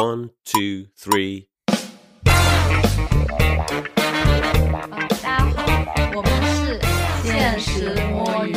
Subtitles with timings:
[0.00, 1.49] One, two, three.
[2.23, 2.31] 大
[5.21, 5.65] 家好，
[6.15, 6.79] 我们是
[7.21, 8.55] 现实摸鱼。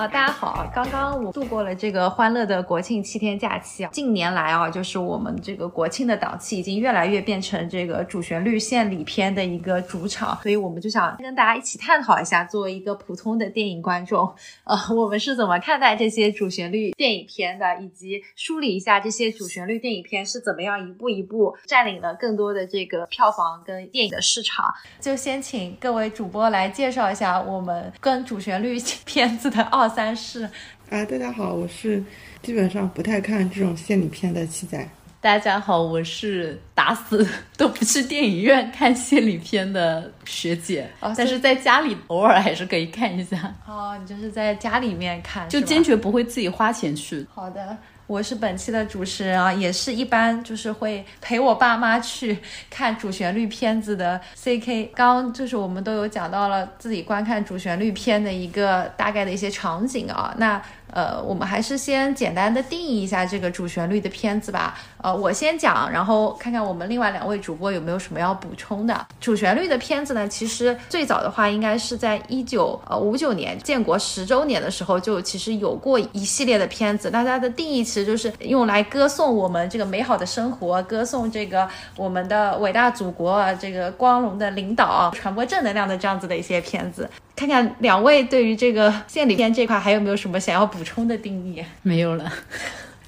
[0.00, 0.66] 啊，大家好！
[0.74, 3.90] 刚刚我度过了这个欢乐的国庆七天假期啊。
[3.92, 14.20] 近年来啊，就是我们这个国庆的档期已经越来越变成这个主旋律献礼片的一个主场，所以我们就想跟大家一起探讨一下，作为一个普通的电影观众，
[14.64, 24.72] 呃，我们是怎么看待这些主旋律电影片的，以及梳理一下这些主旋律电影片是怎么样一步一步占领了更多的这个票房跟电影的市场。
[24.98, 29.89] 就先请各位主播来介绍一下我们跟主旋律 片子的二。
[29.90, 30.44] 三世，
[30.88, 32.02] 啊，大家好，我是
[32.42, 34.88] 基本上不太看这种献礼片的七仔。
[35.20, 43.54] 大家好，我是打死 都不去电影院看献礼片的学姐，但是在家里偶尔还是可以看一下。
[43.66, 47.26] 哦，你就是在家里面看，就坚决不会自己花钱去。
[47.34, 47.76] 好的。
[48.10, 52.36] 我是本期的主持人啊，也是一般就是会陪我爸妈去
[52.68, 54.86] 看主旋律片子的 C K。
[54.96, 60.60] 刚刚就是我们都有讲到了自己观看主旋律片的一个大概的一些场景啊，那。
[60.92, 64.78] 呃，我们还是先简单的定义一下这个主旋律的片子吧。
[65.02, 69.06] 呃，我先讲，然后看看我们另外两位主播有没有什么要补充的。
[69.20, 77.10] 主旋律的片子呢，其实最早的话应该是在一九呃五九年建国十周年的时候就其实有过一系列的片子。
[77.10, 87.08] 那它的定义其实就是用来歌颂我们这个美好的生活，歌颂这个我们的伟大祖国，这个光荣的领导，传播正能量的这样子的一些片子。
[87.40, 91.64] 看看两位对于这个献礼片这块还有没有什么想要补充的定义？
[91.80, 92.30] 没有了，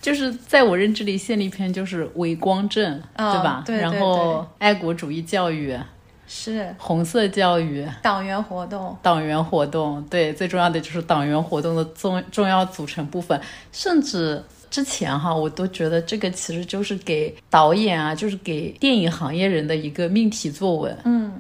[0.01, 3.63] 就是在我认知里，献礼片就是伪光正，对吧？
[3.67, 5.79] 对，然后爱国主义教育
[6.27, 13.39] 是红色教育，党员活动，党员活动，对，最重要的就是党员活动的重重要组成部分。
[13.71, 20.97] 甚至之前哈，我都觉得这个其实就是给导演啊，就是给电影行业人的一个命题作文。
[21.05, 21.31] 嗯。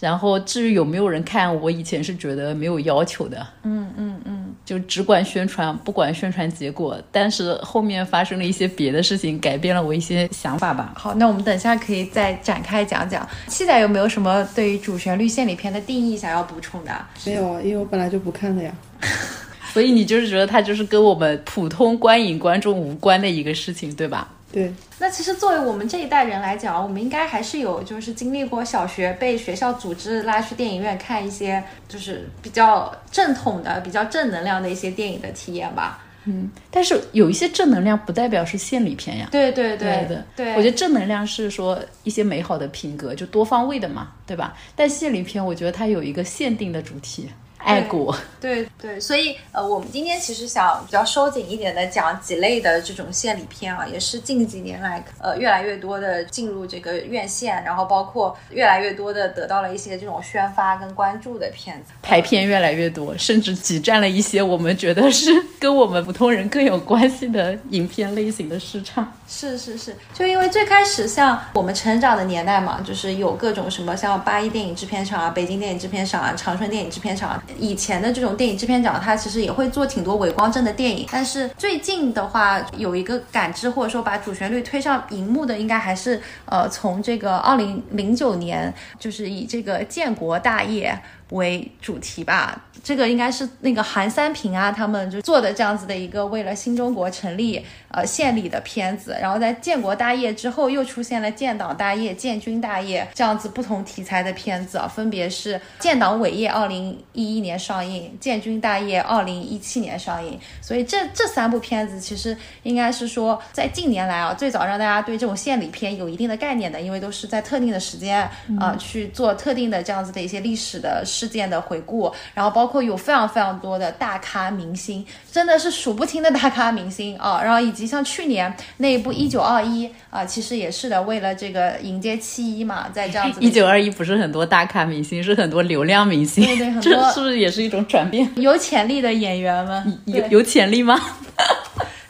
[0.00, 6.98] 然后至于有没有人看，我以前是觉得没有要求的，嗯嗯嗯，就只管宣传，不管宣传结果。
[7.12, 10.94] 但是后面发生了一些别的事情，改变了我一些想法吧。
[10.96, 13.28] 好，那我们等下可以再展开讲讲。
[13.46, 16.90] 七仔有没有什么对于主旋律献礼片的定义想要补充的？
[17.26, 18.72] 没有啊，因为我本来就不看的呀。
[19.72, 24.28] 所以你就是觉得它就是跟我们普通观影观众无关的一个事情，对吧？
[24.52, 36.04] 对，那其实作为我们这一代人来讲，我们应该还是有就是经历过小学被学校组织拉去电影院看一些就是比较正统的、比较正能量的一些电影的体验吧。
[36.24, 39.28] 嗯，但是有一些正能量不代表是献礼片呀。
[39.30, 44.54] 对对对的，对，我觉得正能量是说一些美好的品格，就多方位的嘛，对吧？
[44.76, 47.28] 但献礼片，我觉得它有一个限定的主题。
[47.62, 69.12] 爱国，对对，所以呃，我们今天其实想比较收紧一点的讲几类的这种献礼片啊，也是近几年来呃越来越多的进入这个院线，然后包括越来越多的得到了一些这种宣发跟关注的片子，排片越来越多，甚至挤占了一些我们觉得是跟我们普通人更有关系的影片类型的市场。
[69.28, 77.44] 是是是，就因为最开始像我们成长的年代嘛，就是有各种什么像八一电影制片厂啊、北京电影制片厂啊、长春电影制片厂啊。
[77.58, 81.06] 以前的这种电影制片厂，它其实也会做挺多伪光正的电影。
[81.10, 90.98] 但是最近的话，有一个感知或者说把主旋律推上荧幕的，应该还是呃从这个二零零九年，就是以这个建国大业
[91.30, 92.64] 为主题吧。
[92.82, 99.14] 这个应该是那个韩三平啊，他们就做的这样子的一个为了新中国成立呃献礼的片子。
[99.20, 110.40] 然后在建国大业之后，又出现了建党大业、建军大业这样子不同题材的片子啊，分别是建党伟业二零一一年上映，建军大业二零一七年上映。
[110.62, 118.26] 所以这这三部片子其实应该是说在近年来啊，最早让大家对这种献礼片有一定的概念的，因为都是在特定的时间
[118.58, 122.70] 啊去做特定的这样子的一些历史的事件的回顾，然后包。
[122.70, 127.42] 括有非常非常多的大咖明星，真的是数不清的大咖明星啊！
[127.42, 133.40] 然后以及像去年那一部《一九二一》啊，其实也是的，为了这个迎接七一嘛，在这样子。
[133.44, 136.44] 一九二一不是很多大咖明星，是很多流量明星。
[136.44, 138.28] 对对，很 多是不是也是一种转变？
[138.36, 141.00] 有潜力的演员们，有有潜力吗？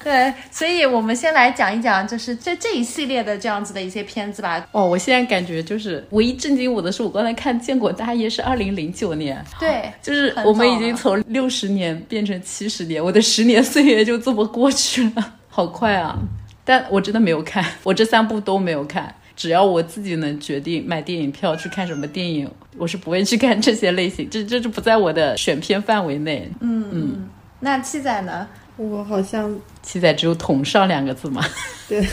[0.03, 4.67] 对，所以我们先来讲一讲，就是这这一系列的这样子的一些片子吧。
[4.73, 16.19] 哦，我现在感觉就是唯一震惊我的是，我刚才看《建国大业》是二零零九年，对，就是我们已经从六十年变成七十年，我的十年岁月就这么过去了，好快啊！
[16.65, 19.15] 但我真的没有看，我这三部都没有看。
[19.37, 26.51] 只要我自己能决定买电影票去看什么电影，我是不会去看这些类型，这这就不在我的选片范围内。
[26.61, 27.29] 嗯嗯，
[27.61, 28.49] 那七仔呢？
[28.79, 29.55] 我好像。
[29.83, 31.45] 七仔只有“统上”两个字嘛？
[31.87, 32.07] 对，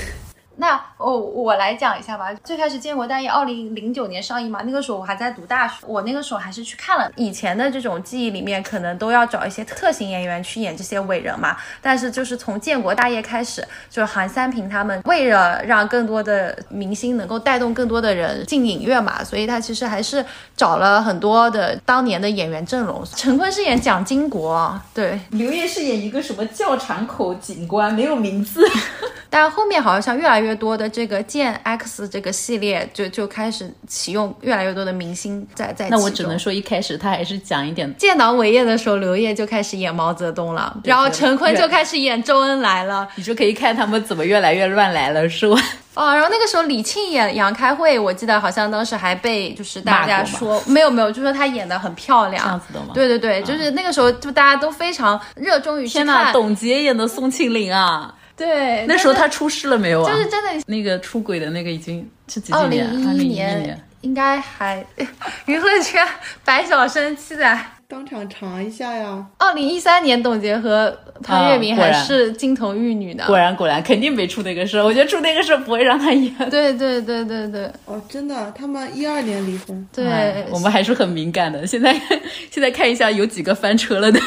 [0.59, 2.33] 那哦，我来讲一下吧。
[2.43, 7.11] 最开始《建国大业》二零零九年上映嘛，那个时候我还在读大学，我那个时候还是去看了。
[7.15, 11.55] 以前的这种记忆里面，可能都要找一些特型演员去演这些伟人嘛。
[11.81, 20.25] 但是就是从《建国大业》开始，就是韩三平他们为了让更多的明星能够带动更多的人进影院嘛，所以他其实还是
[20.55, 23.03] 找了很多的当年的演员阵容。
[23.15, 28.67] 陈坤饰演蒋经国，对，刘烨饰演一个什么教场口警官，没有名字。
[29.29, 35.89] 但后面好像越来越多的这个剑 X 这个系列就就开始启用越来越多的明星在在。
[35.89, 43.07] 那我只能说一开始他还是讲一点建党伟业的时候，刘烨就开始演毛泽东了，然后陈坤就开始演周恩来了。
[43.15, 45.57] 你就可以看他们怎么越来越乱来了，是吧？
[45.97, 52.89] 哦，然后那个时候李沁演杨开慧，我记得好像当时还被就是大家说没有没有，就说她演的很漂亮，这样子的吗？
[52.93, 58.13] 对对对，就是那个时候就大家都非常热衷于天呐，董洁演的宋庆龄啊！
[58.37, 60.13] 对，那时候他出事了没有啊？
[60.13, 62.87] 就是真的，那个出轨的那个已经是几几年？
[62.87, 64.85] 二零一一年，应该还
[65.45, 66.07] 娱乐圈
[66.45, 67.57] 百晓生气的
[67.87, 69.25] 当场查一下呀。
[69.39, 73.23] 二零一三年，董洁和潘粤明还是金童玉女呢。
[73.25, 74.77] 果然果然，肯定没出那个事。
[74.77, 76.31] 我觉得出那个事不会让他演。
[76.51, 77.71] 对对对对对。
[77.85, 79.87] 哦，真的，他们一二年离婚。
[79.91, 81.65] 对，我们还是很敏感的。
[81.65, 81.99] 现在
[82.51, 84.19] 现在看一下有几个翻车了的。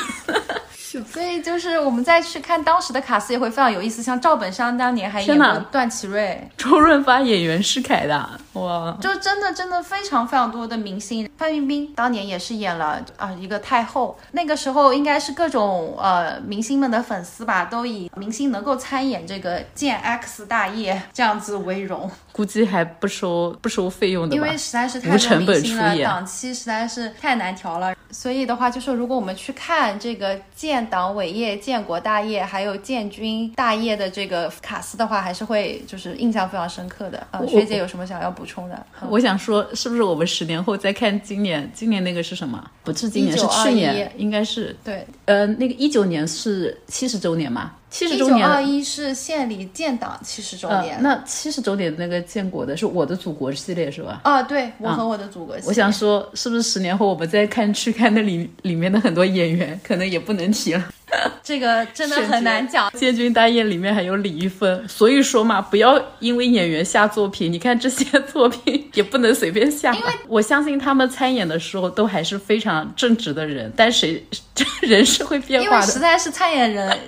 [1.12, 11.28] 所以就是我们再去看当时的卡司也会非常有意思，像赵本山当年还演过段祺瑞，周润发演袁世凯的，哇，就真的真的非常非常多的明星。
[11.36, 22.10] 范冰冰当年也是演了啊一个太后，那个时候应该是各种呃明星们的粉丝吧，都以明星能够参演这个建 X 大业这样子为荣。
[22.32, 27.94] 估计还不收不收费用的因为实在是太多明星了，档期实在是太难调了。
[28.10, 37.26] 所以的话，就是如果我们去看这个建党伟业、建国大业，还有建军大业的这个卡斯的话，还是会就是印象非常深刻的。
[37.30, 38.86] 啊，学姐有什么想要补充的？
[39.08, 41.70] 我想说，是不是我们十年后再看今年？
[41.74, 42.70] 今年那个是什么？
[42.84, 45.06] 不是今年，是去年，应该是对。
[45.26, 47.72] 呃，那个一九年是七十周年嘛？
[47.90, 51.02] 七十周年，二一是县里建党七十周年。
[51.02, 54.20] 那七十周年那个建国的是我的祖国系列是吧？
[54.22, 55.68] 啊，对，我和我的祖国系列。
[55.68, 60.88] 我想说，是不是十年后我们再看去看那里里面的很多演员，可能也不能提了。
[61.42, 62.90] 这个真的很难讲。
[62.92, 69.92] 建军大业里面还有李易峰，所以说嘛，不要因为演员下作品，你看这些作品也不能随便下。
[69.94, 74.24] 因为我相信他们参演的时候都还是非常正直的人，但谁
[74.82, 75.74] 人是会变化的。
[75.74, 76.98] 因为实在是参演人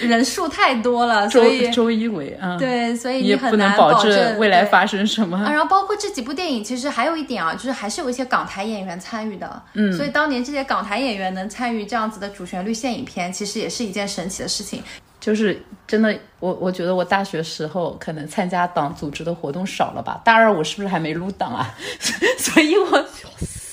[0.00, 5.42] 人数太多了，所以周一围啊，对，所以也不能保证未来发生什么。
[5.50, 9.62] 然后包括这几部电影，其实还有一点啊，就是还是有一些港台演员参与的。
[9.74, 14.22] 嗯，所以当年这些港台演员能参与这样子的主旋律线影片，其其实也是一件神。
[14.22, 14.80] 神奇的事情，
[15.18, 20.20] 就是真的，我我觉得我大学时候可能参加党组织的活动少了吧。
[20.24, 21.74] 大二我是不是还没入党啊？
[22.38, 23.04] 所以我。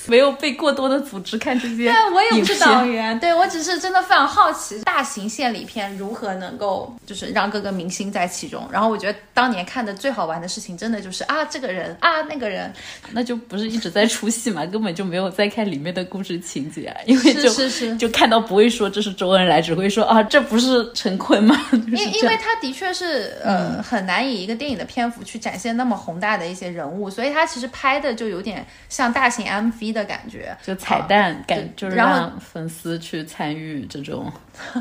[0.09, 8.67] 没有被过多的组织看这些，对我也不是党员，对我只是真的非常好奇大型献礼片如何能够就是让各个明星在其中。
[8.71, 12.73] 然后我觉得当年看的最好玩的事情，真的就是啊这个人啊那个人，
[13.11, 21.55] 那就不是一直在出戏嘛，根本就没有在看里面的故事情节，因为就就看到不会说这是周恩来，只会说啊这不是陈坤吗？
[21.71, 29.98] 因因为他的确是呃很难以一个电影的篇幅去展现那么宏大的一些人物，所以他其实拍的就有点像大型 MV 的。
[29.99, 34.31] 的感觉就彩蛋感，就是让粉丝去参与这种，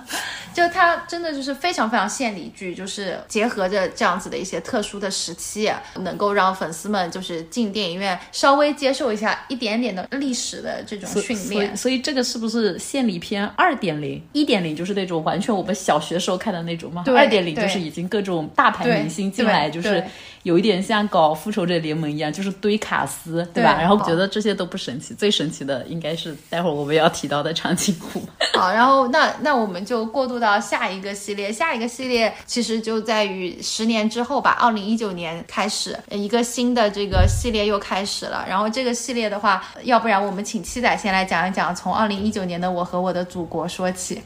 [0.55, 11.77] 就它真的就是非常非常献礼剧，就是结合着这样子的一些特殊的时期，能够让粉丝们就是进电影院稍微接受一下一点点的历史的这种训练。
[11.77, 14.23] 所以这个是不是献礼片二点零？
[14.33, 17.05] 一点零就是那种完全我们小学时候看的那种吗？
[17.09, 20.03] 二点零就是已经各种大牌明星进来，就是
[20.49, 23.77] 有一点像搞复仇者联盟一样，就是堆卡司，对吧？
[23.79, 25.13] 然后觉得这些都不神奇。
[25.13, 28.23] 最神奇的应该是待会儿我们要提到的长津湖。
[28.57, 38.43] 好，然后那那我们就过渡到下一个系列，下一个系列其实就在于十年之后吧，二零一九年开始一个新的这个系列又开始了。
[38.49, 44.23] 然后这个系列的话，要不然我们请七仔先来讲一讲，从二零一九年的《我和我的祖国》说起。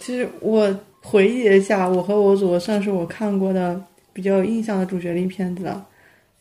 [0.00, 0.68] 其实我
[1.02, 3.80] 回忆一下，《我和我祖国》算是我看过的
[4.12, 5.86] 比较有印象的主旋律片子了。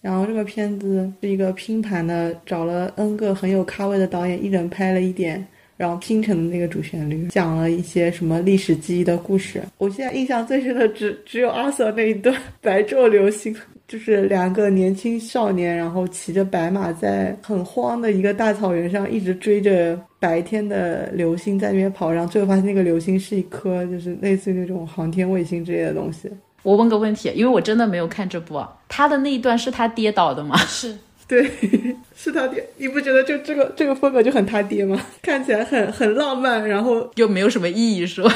[0.02, 5.46] 然后这个片子是一个拼盘的，找了 N 个很有咖位的导演，一人拍了一点，
[5.76, 9.62] 然后拼成的那个主旋律，讲了一些什么历史记忆的故事。
[9.78, 13.54] 我现在印象最深的只只有阿 Sir 那一段白昼流星，
[13.90, 26.30] 就是两个年轻少年，然后骑着白马在很荒的一个大草原上，一直追着白天的流星在那边跑，然后最后发现那个流星是一颗就是类似于那种航天卫星之类的东西。
[26.64, 30.58] 我问个问题，因为我真的没有看这部啊，他的那一段是他跌倒的吗？
[30.68, 30.98] 是
[31.28, 31.50] 对，
[32.16, 35.00] 是他爹，你不觉得就这个这 个风格就很他爹吗？
[35.22, 38.34] 看起来很很浪漫，然后又没有什么意义，是吧？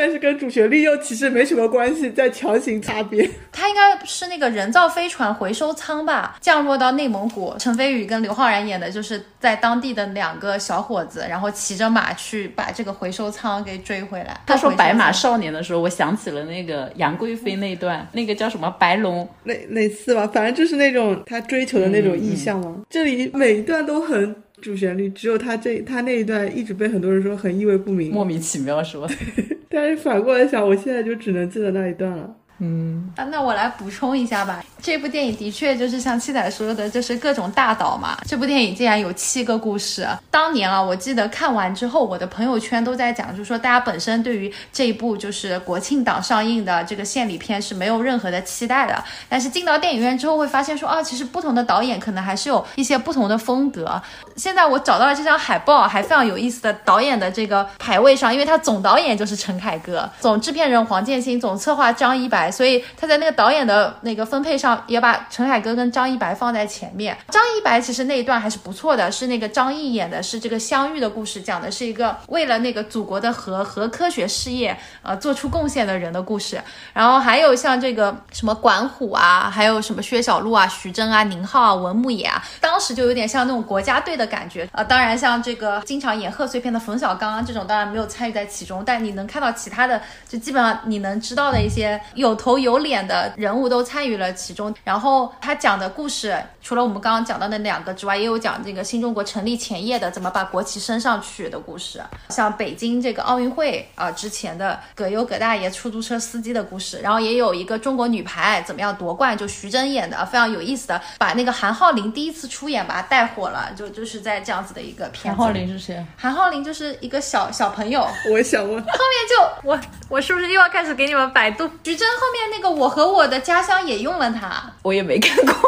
[0.00, 3.30] 但是跟主旋律又其实没什么关系，在强行擦边。
[3.52, 7.54] 它应该是那个人造飞船回收舱吧，降落到内蒙古。
[7.58, 14.40] 陈飞宇跟刘昊然演的就是在当地的两个小伙子，然后骑着马去把这个回收舱给追回来。
[14.46, 22.74] 他说《白马少年》的时候，我想起了那个杨贵妃那段，那个叫什么白龙，类类似吧，反正就是那种他追求的那种意象嘛。
[22.88, 28.12] 这里每一段都很主旋律，只有他这他那一段一直被很多人说很意味不明。
[28.12, 29.08] 莫名其妙，是吧？
[29.68, 32.36] 但是反过来想，我现在就只能记得那一段了。
[32.60, 34.62] 嗯啊，那我来补充一下吧。
[34.82, 38.16] 这部电影的确就是像七仔说的，就是各种大导嘛。
[38.26, 40.06] 这部电影竟然有七个故事。
[40.30, 49.02] 当年啊，我记得看完之后，我的朋友圈都在讲，就是说大家本身对于这一部就是国庆档上映的这个献礼片是没有任何的期待的。
[49.28, 54.00] 但是进到电影院之后，会发现说啊，其实不同的导演可能还是有一些不同的风格。
[54.36, 67.16] 现在我找到了这张海报，还非常有意思的导演的这个排位上，因为他总导演就是陈凯歌，总制片人黄建新，总策划张一白，所以他在那个导演的那个分配上也把陈凯歌跟张一白放在前面。
[67.28, 76.60] 张一白其实那一段还是不错的，是那个张译演的，是这个相遇的故事，讲的是一个为了那个祖国的核核科学事业呃做出贡献的人的故事。
[76.92, 94.74] 然后还有像这个什么管虎啊，还有什么薛晓路啊、徐峥啊、宁浩啊、文牧野啊，当时就有点像那种国家队的感觉啊、当然，像这个经常演贺岁片的冯小刚啊，这种当然没有参与在其中，但你能看到其他的，就基本上你能知道的一些有头有脸的人物都参与了其中。
[94.82, 115.36] 然后他讲的故事，除了我们刚刚讲到的那两个之外，也有讲这个新中国成立前夜的怎么把国旗升上去的故事，像北京这个奥运会啊、之前的葛优葛大爷出租车司机的故事，然后也有一个中国女排怎么样夺冠，就徐峥演的非常有意思的，把那个韩浩林第一次出演把他带火了，就就是在这样子的一个片子。
[115.36, 116.04] 韩浩林是谁？
[116.16, 118.88] 韩浩林就是一个小小朋友，我想问，后面
[119.28, 119.78] 就我
[120.08, 121.68] 我是不是又要开始给你们百度？
[121.84, 125.54] 徐峥后面那个我和我的家乡也用了它，我也没看过。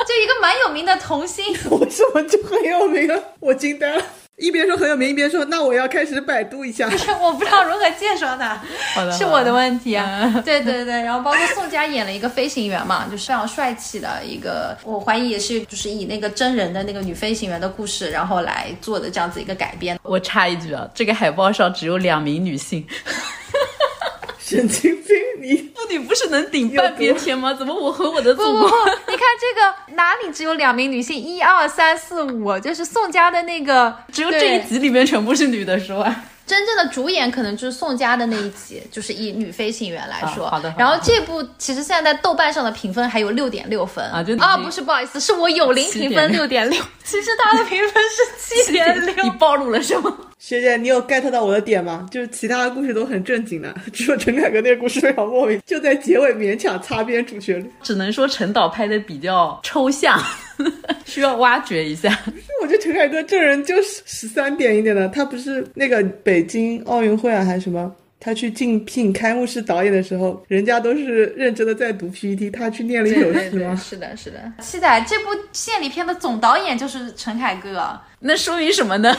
[0.06, 1.44] 就一个蛮有名的童星。
[1.70, 3.18] 为什么就很有名啊？
[3.40, 4.02] 我惊呆了。
[4.36, 6.88] 一边说很有名，一边说那我要开始百度一下。
[6.88, 8.58] 不 是我不知道如何介绍他，
[8.94, 10.32] 好的，是我的问题啊。
[10.42, 19.98] 对对对，然后包括宋佳演了一个飞行员嘛，就是非常帅气的一个，我怀疑也是就是以那个真人的那个女飞行员的故事，然后来做的这样子一个改编。
[20.02, 22.84] 我插一句啊，这个海报上只有两名女性，
[24.50, 25.16] 神经病！
[25.40, 27.54] 你妇女不是能顶半边天吗？
[27.54, 28.74] 怎么我和我的祖国不不不，
[29.12, 31.16] 你看这个哪里只有两名女性？
[31.16, 36.24] 一二三四五，就是宋佳的那个，只有这一集里面全部是女的是吧？
[36.46, 40.44] 真正的主演可能就是宋佳的那一集，就是以女飞行员来说。
[40.44, 49.14] 啊好的好的然后这部其实现在在豆瓣上的评分还有六点六分啊就啊，不是不好意思，是我有零评分六点六， 其实它的评分是七点六。
[49.22, 50.16] 你暴露了是吗？
[50.40, 52.08] 学姐，你有 get 到我的点吗？
[52.10, 57.70] 就是其他的故事都很正经的， 只有陈凯歌那个故事非常莫名，就在结尾勉强擦边主旋律。
[57.82, 60.18] 只能说陈导拍的比较抽象，
[61.04, 62.18] 需要挖掘一下。
[62.62, 67.94] 我觉得陈凯歌这人就是十三点一点的，他不是那个北京奥运会啊还是什么？
[68.18, 73.76] 他去竞聘开幕式导演的时候，人家都是认真的在读 PPT，他去念了一首诗吗？
[73.76, 74.40] 是的，是的。
[74.60, 79.14] 七仔这部献礼片的总导演就是陈凯歌，那说明什么呢？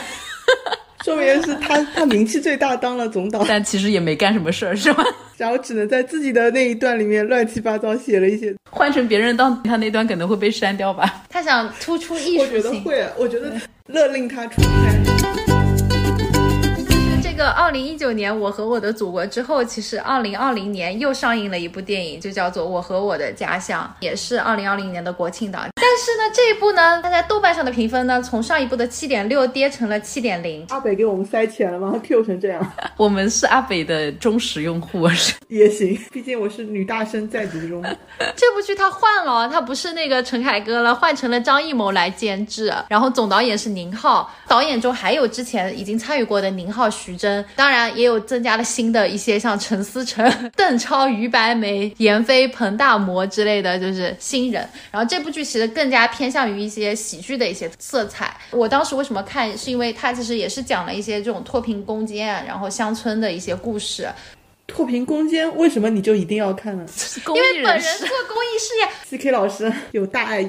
[1.04, 5.04] 说明是他他名气最大，当了总导，但其实也没干什么事儿，是吧？
[5.36, 8.54] 然后只能在自己的那一段里面乱七八糟写了一些。
[8.70, 11.24] 换成别人当他那段可能会被删掉吧。
[11.28, 12.62] 他想突出艺我术性。
[12.62, 13.52] 我觉得会，我觉得
[13.86, 15.41] 勒令他出拍。
[17.34, 25.66] 这个二零一九年《我和我的祖国》之后，其实二零二零年又上映了一部电影，就叫做《我和我的家乡》，也是二零二零年的国庆档。
[25.76, 30.66] 但是呢，这一部呢，它在豆瓣上的评分呢，从上一部的七点六跌成了七点零。
[30.68, 31.98] 阿北给我们塞钱了吗？
[32.04, 37.82] Q 成这样 我们是阿北的忠实用户，是 也行，毕竟我是女大生在读中。
[38.36, 54.68] 这部剧他换了，他不是那个陈凯歌了，换成了张艺谋来监制，然后总导演是宁浩，导演中还有之前已经参与过的宁浩、徐真，当然也有增加了新的一些像陈思诚、 邓超、于白眉、闫飞、彭大魔之类的，就是新人。
[54.90, 58.36] 然后这部剧其实更加偏向于一些喜剧的一些色彩。
[58.50, 64.08] 我当时为什么看，是因为它其实也是讲了一些这种脱贫攻坚，然后乡村的一些故事。
[64.72, 66.84] 脱贫攻坚，为什么你就一定要看呢
[67.28, 68.08] 因为本人做。
[68.32, 68.88] 公益事业？
[69.18, 70.42] CK 老师有大爱，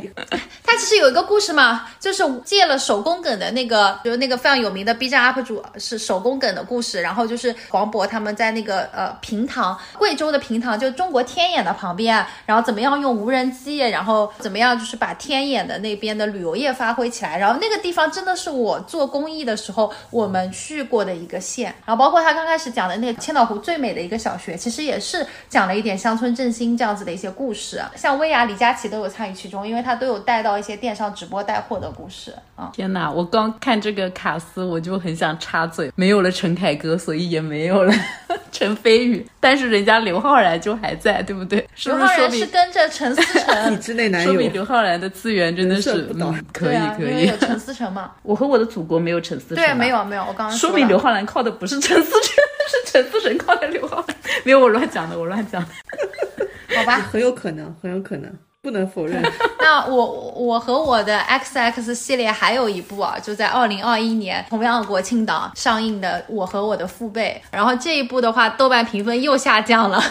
[0.63, 32.69] 他其实有一个故事嘛，就是借了手工梗的那个，就是那个非常有名的 B 站 UP 主是手工梗的故事，然后就是黄渤他们在那个呃平塘，贵州的平塘，就中国天眼的旁边，然后怎么样用无人机，然后怎么样就是把天眼的那边的旅游业发挥起来，然后那个地方真的是我做公益的时候我们去过的一个县，然后包括他刚开始讲的那个千岛湖最美的一个小学，其实也是讲了一点乡村振兴这样子的一些故事，像薇娅、李佳琦都有参与其中，因为他都有带到一些电商直播带货的故事啊。
[32.73, 33.09] 天哪！
[33.09, 37.93] 我刚看这个卡斯，我就很想插嘴，没有了陈凯歌，所以也没有了
[38.51, 41.65] 陈飞宇，但是人家刘昊然就还在，对不对？
[41.85, 45.91] 刘昊然是跟着陈思体诚， 制内男说明，刘昊然的资源真的是
[46.51, 47.37] 可以啊，可以因为有。
[47.37, 48.11] 陈思诚嘛。
[48.23, 49.93] 我和我的祖国没有陈思诚，对，没。
[49.93, 52.42] 有没有，我刚刚说了明刘昊然靠的不是陈思诚，
[52.93, 54.15] 是陈思诚靠的刘昊然。
[54.43, 55.69] 没有，我乱讲的，我乱讲的。
[56.75, 56.99] 好吧。
[57.11, 58.31] 很有可能，很有可能，
[58.61, 59.21] 不能否认。
[59.59, 70.01] 那我我和我的 X X 系列还有一部啊，就在二零二一年同样国庆档上映的《我和我的父辈》，然后这一部的话，豆瓣评分又下降了。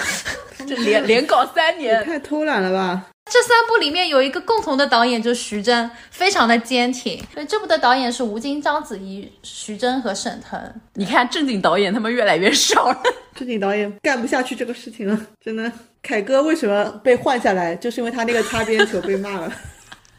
[0.58, 3.02] 这连连搞三也年，太偷懒了吧！
[3.30, 7.18] 这三部里面有一个共同的导演，就是徐峥，非常的坚挺。
[7.32, 10.60] 所以这部的导演是吴京、章子怡、徐峥和沈腾。
[10.94, 13.02] 你看正经导演他们越来越少了。
[13.34, 15.72] 正经导演干不下去这个事情了，真的。
[16.02, 17.74] 凯哥为什么被换下来？
[17.76, 19.52] 就是因为他那个擦边球被骂了。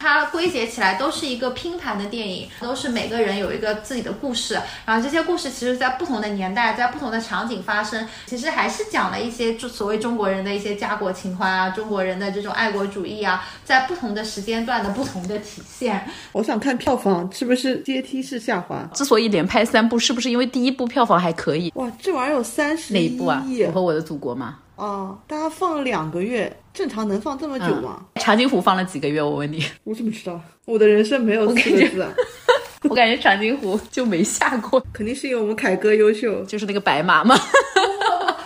[0.04, 16.06] 它归结起来都是一个拼盘的电影，都是每个人有一个自己的故事，然后这些故事其实在不同的年代，在不同的场景发生，其实还是讲了一些就所谓中国人的一些家国情怀啊，中国人的这种爱国主义啊，在不同的时间段的不同的体现。
[16.32, 18.86] 我想看票房是不是阶梯式下滑？
[18.92, 21.72] 之所以连拍三部，是不是因为第一部票房还可以？
[21.76, 23.42] 哇，这玩意儿有三十哪一部啊？
[23.46, 24.58] 亿我和我的祖国吗？
[24.76, 28.00] 哦，大家放了两个月，正常能放这么久吗？
[28.16, 29.22] 长津湖放了几个月？
[29.22, 30.40] 我问你， 我怎么知道？
[30.66, 32.10] 我的人生没有四个字啊，
[32.88, 36.42] 我感觉长津湖就没下过，肯定是因为我们凯哥优秀。
[36.44, 37.38] 就是那个白马嘛。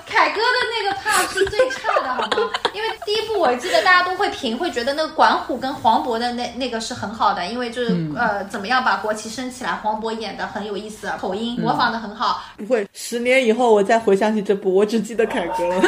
[0.05, 2.51] 凯哥的那个 part 是最差的，好吗？
[2.75, 12.43] 因为第一部我记得大家都会评，会觉得那个管虎跟黄渤的那那个是很好的，因为就是、呃怎么样把国旗升起来，黄渤演的很有意思，口音模仿的很好。
[12.57, 15.83] 不会，十年以后我再回想起这部，我只记得凯哥了。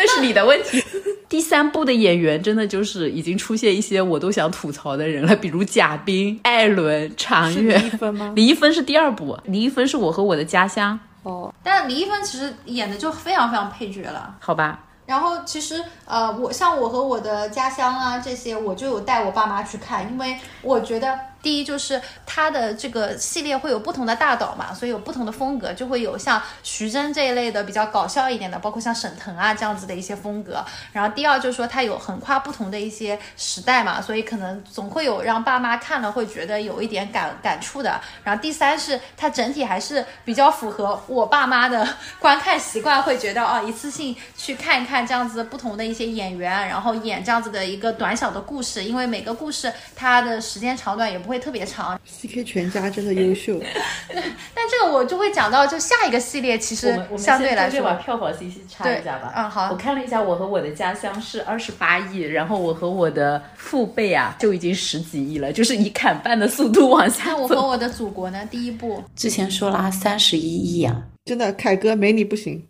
[0.00, 0.82] 那是你的问题。
[1.28, 7.90] 第三部的演员真的就是已经出现一些我都想吐槽的人了，比如贾冰、艾伦、常是远李易。
[7.90, 8.32] 峰吗？
[8.34, 14.34] 李易峰是第二部，李易峰是我和我的家乡，哦，但李易峰其实演的就非常非常配角了。
[14.40, 14.80] 好吧？
[15.06, 30.64] 然后其实呃，我像我和我的家乡啊这些，我就有带我爸妈去看，因为我觉得第一就是它的这个系列会有不同的大导嘛，所以有不同的风格，就会有像徐峥这一类的比较搞笑一点的，包括像沈腾啊这样子的一些风格。
[30.92, 38.00] 然后第二就是说它有横跨不同的一些时代嘛，所以可能总会有让爸妈看了会觉得有一点感感触的。
[38.22, 51.98] 然后第三是它整体还是比较符合我爸妈的观看习惯，会觉得哦一次性去看一看这样子不同的一些演员，然后演这样子的一个短小的故事，因为每个故事它的时间长短也不会特别长。
[52.04, 53.58] CK 全家真的优秀，
[54.12, 67.60] 但这个我就会讲到，就下一个系列其实相对来说，把票房信息查一下吧嗯好我看了一下，我和我的家乡是二十八亿，然后我和我的父辈啊就已经十几亿了，就是以砍半的速度往下那我和。
[67.70, 72.66] 我的祖国呢，第一部之前说了，三十一亿啊，真的凯哥没你不行。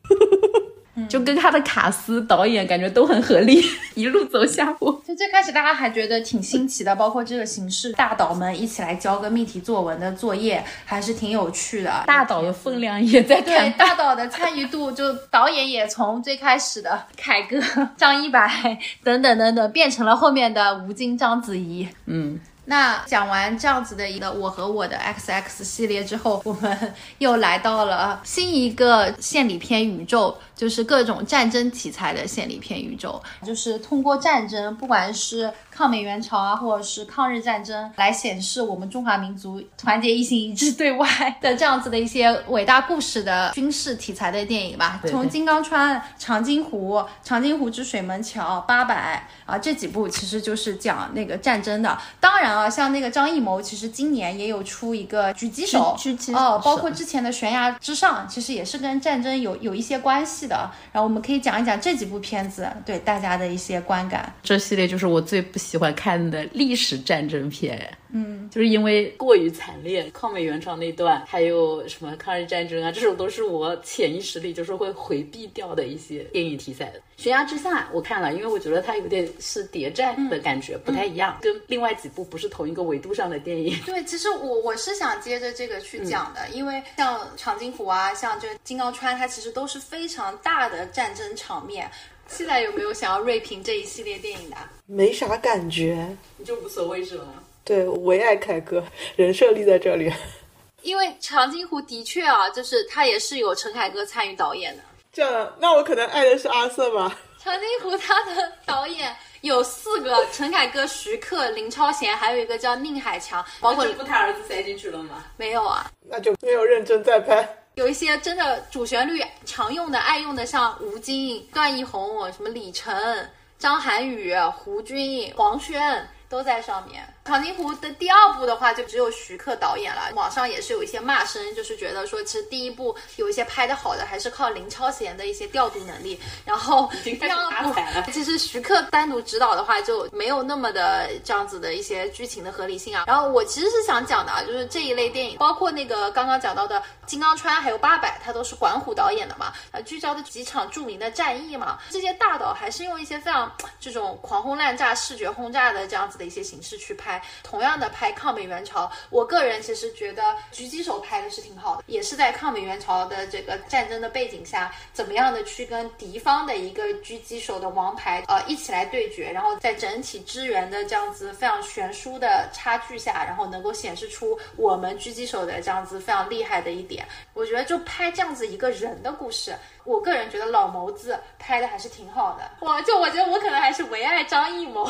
[1.11, 3.61] 就跟他的卡司导演感觉都很合力，
[3.95, 4.93] 一路走下坡。
[5.05, 12.05] 就最开始大家还觉得挺新奇的，包括这个形式，大导们一起来交个命题作文的作业，还是挺有趣的。
[12.07, 17.61] 大导的分量也在对大导的参与度，就导演也从最开始的凯哥、
[17.97, 21.89] 张一白等等等等，变成了后面的吴京、章子怡。
[22.07, 41.09] 嗯，那讲完这样子的一个我和我的 XX 系列之后，我们又来到了新一个献礼片宇宙，就是各种战争题材的献礼片宇宙，就是通过战争，不管是抗美援朝啊，或者是抗日战争，来显示我们中华民族团结一心一致对外
[41.41, 45.01] 的这样子的一些伟大故事的军事题材的电影吧。
[45.09, 51.97] 从金刚川、长津湖、长津湖之水门桥、八佰啊这几部，其实就是讲那个战争的。
[52.21, 60.71] 当然啊，像那个张艺谋，其实今年也有出一个狙击手，狙狙击哦，包括之前的悬崖之上，其实也是跟战争有有一些关系的。
[60.93, 64.31] 然后我们可以讲一讲这几部片子对大家的一些观感。
[64.43, 67.97] 这系列就是我最不喜喜欢看的历史战争片。
[68.13, 77.01] 嗯，就是因为过于惨烈，抗美援朝那段，还有什么抗日战争啊，这种都是我潜意识里就是会回避掉的一些电影题材的。
[77.17, 83.79] 悬崖之下我看了，因为我觉得它有点是谍战的感觉，不太一样，跟另外几部不是同一个维度上的电影。
[83.87, 91.91] 对，其实我我是想接着这个去讲的，因为像长津湖啊，像这个金刚川，它其实都是非常大的战争场面。
[92.29, 94.57] 现在有没有想要锐评这一系列电影的？
[94.87, 96.17] 没啥感觉。
[96.37, 97.35] 你就无所谓是吗？
[97.65, 98.85] 对，唯爱凯歌，
[99.17, 100.13] 人设立在这里。
[100.83, 104.83] 因为长津湖的确啊，就是他也是有陈凯歌参与导演的。
[105.13, 107.19] 这样，那我可能爱的是阿瑟吧。
[107.43, 115.25] 长津湖他的导演有四个：陈凯歌、徐克、林超贤，还有一个叫宁海强，包括这不他儿子塞进去了吗？
[115.37, 117.49] 没有啊，那就没有认真在拍。
[117.75, 127.03] 有一些真的主旋律常用的、爱用的，像吴京、段奕宏、什么李晨、张涵予、胡军、黄轩都在上面。
[127.25, 130.11] 长津湖的第二部的话，就只有徐克导演了。
[130.15, 136.19] 网上也是有一些骂声，就是觉得说，其实第一部有一些拍的好的，还是靠林超贤的一些调度能力。
[136.45, 143.05] 然后第二部，其实徐克单独指导的话，就没有那么的这样子的一些剧情的合理性啊。
[143.07, 151.79] 然后我其实是想讲的啊，就是这一类电影，包括那个刚刚讲到的《金刚川》还有《八佰》，它都是管虎导演的嘛，呃，聚焦的几场著名的战役嘛。
[151.91, 157.10] 这些大导还是用一些非常这种狂轰滥炸、视觉轰炸的这样子的一些形式去拍。
[157.43, 177.07] 同样的拍抗美援朝，我个人其实觉得狙击手拍的是挺好的，也是在抗美援朝的这个战争的背景下，怎么样的去跟敌方的一个狙击手的王牌呃一起来对决，然后在整体支援的这样子非常悬殊的差距下，然后能够显示出我们狙击手的这样子非常厉害的一点。
[177.33, 179.55] 我觉得就拍这样子一个人的故事。
[179.85, 184.89] 我个人觉得老谋子拍的还是挺好的，我就我觉得我可能还是唯爱张艺谋，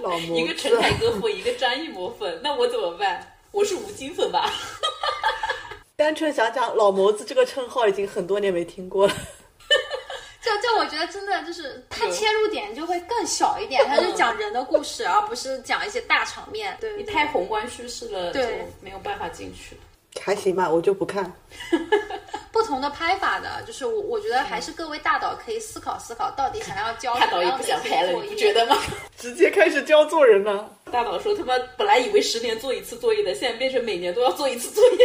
[0.00, 3.34] 老谋子一个陈凯歌粉，一个张艺谋粉，那我怎么办？
[3.52, 4.50] 我是吴京粉吧？
[5.96, 9.14] 单纯想讲老谋子这个称号已经很多年没听过了。
[10.42, 16.76] 就就我觉得真的就是它切入点就会更小一点，它是讲人的故事，而不是讲一些大场面。
[16.80, 19.78] 对，你太宏观叙事了，就对没有办法进去。
[20.22, 21.32] 还行吧，我就不看。
[22.52, 28.76] 不同的拍法的，就是我我觉得还是各位大导可以思考思考，到底想要教 大导也不想拍了，你不觉得吗？
[29.18, 30.70] 直接开始教做人了。
[30.90, 34.98] 大导说他妈本来以为十年做一次作业的，现在变成每年都要做一次作业。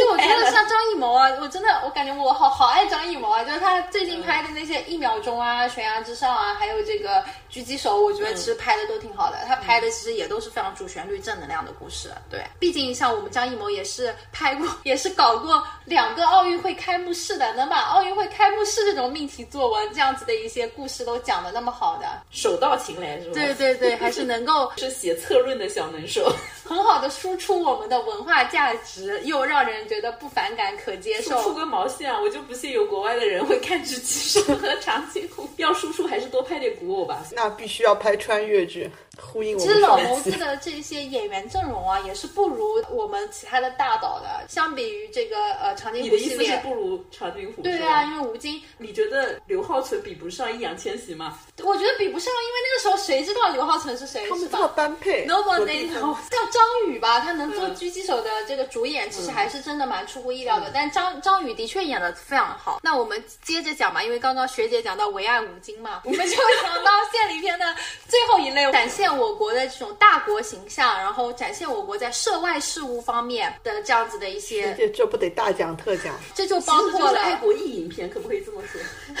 [0.00, 9.36] 就我觉得像张艺谋啊，我真的我感觉我好好爱张艺谋啊，就是他最近拍的那些一秒钟啊、悬崖之上啊，还有这个狙击手，我觉得其实拍的都挺好的。
[9.46, 12.10] 他拍的其实也都是非常主旋律、正能量的故事。
[12.30, 23.34] 对，毕竟像我们张艺谋也是拍过，也是搞过两个奥运会开幕式的，能把奥运会开幕式这种命题作文这样子的一些故事都讲的那么好的，手到擒来是吧？
[23.34, 26.32] 对对对，还是能够是写策论的小能手，
[26.64, 31.36] 很好的输出我们的文化价值，又让人觉得不反感、可接受。
[31.42, 32.20] 输出个毛线啊！
[32.20, 35.42] 我就不信有国外的人会看《直击手》和《长颈鹿》。
[35.58, 37.26] 要输出还是多拍点古偶吧。
[37.32, 38.88] 那必须要拍穿越剧，
[39.20, 39.98] 呼应我其实老。
[40.00, 44.44] 谋子的这些演员阵容啊，也是不如我们其他的大导的。
[44.48, 47.62] 相比于这个呃长津你的意思是湖系列，不如长津湖？
[47.62, 51.38] 对啊，因为吴京，你觉得刘浩存比不上易烊千玺吗？
[51.62, 54.68] 我觉得比不上，因为那个时候谁知道刘浩存是谁他们这么？
[54.68, 56.16] 般配 No one 我 they 第一次 know。
[56.30, 60.70] 像张宇吧，他能做嗯狙击手的这个主演，其实还是真的蛮出乎意料的。
[60.72, 62.80] 但张张宇的确演的非常好。
[62.82, 67.74] 那我们接着讲吧，因为刚刚学姐讲到唯爱吴京嘛，我们就讲到献礼片的
[68.08, 76.14] 最后一类，展现我国的这种大国形象，然后展现我国在涉外事务方面的这样子的一些，这这不得大讲特讲？
[76.34, 78.80] 这就包括了，爱国意影片，可不可以这么说？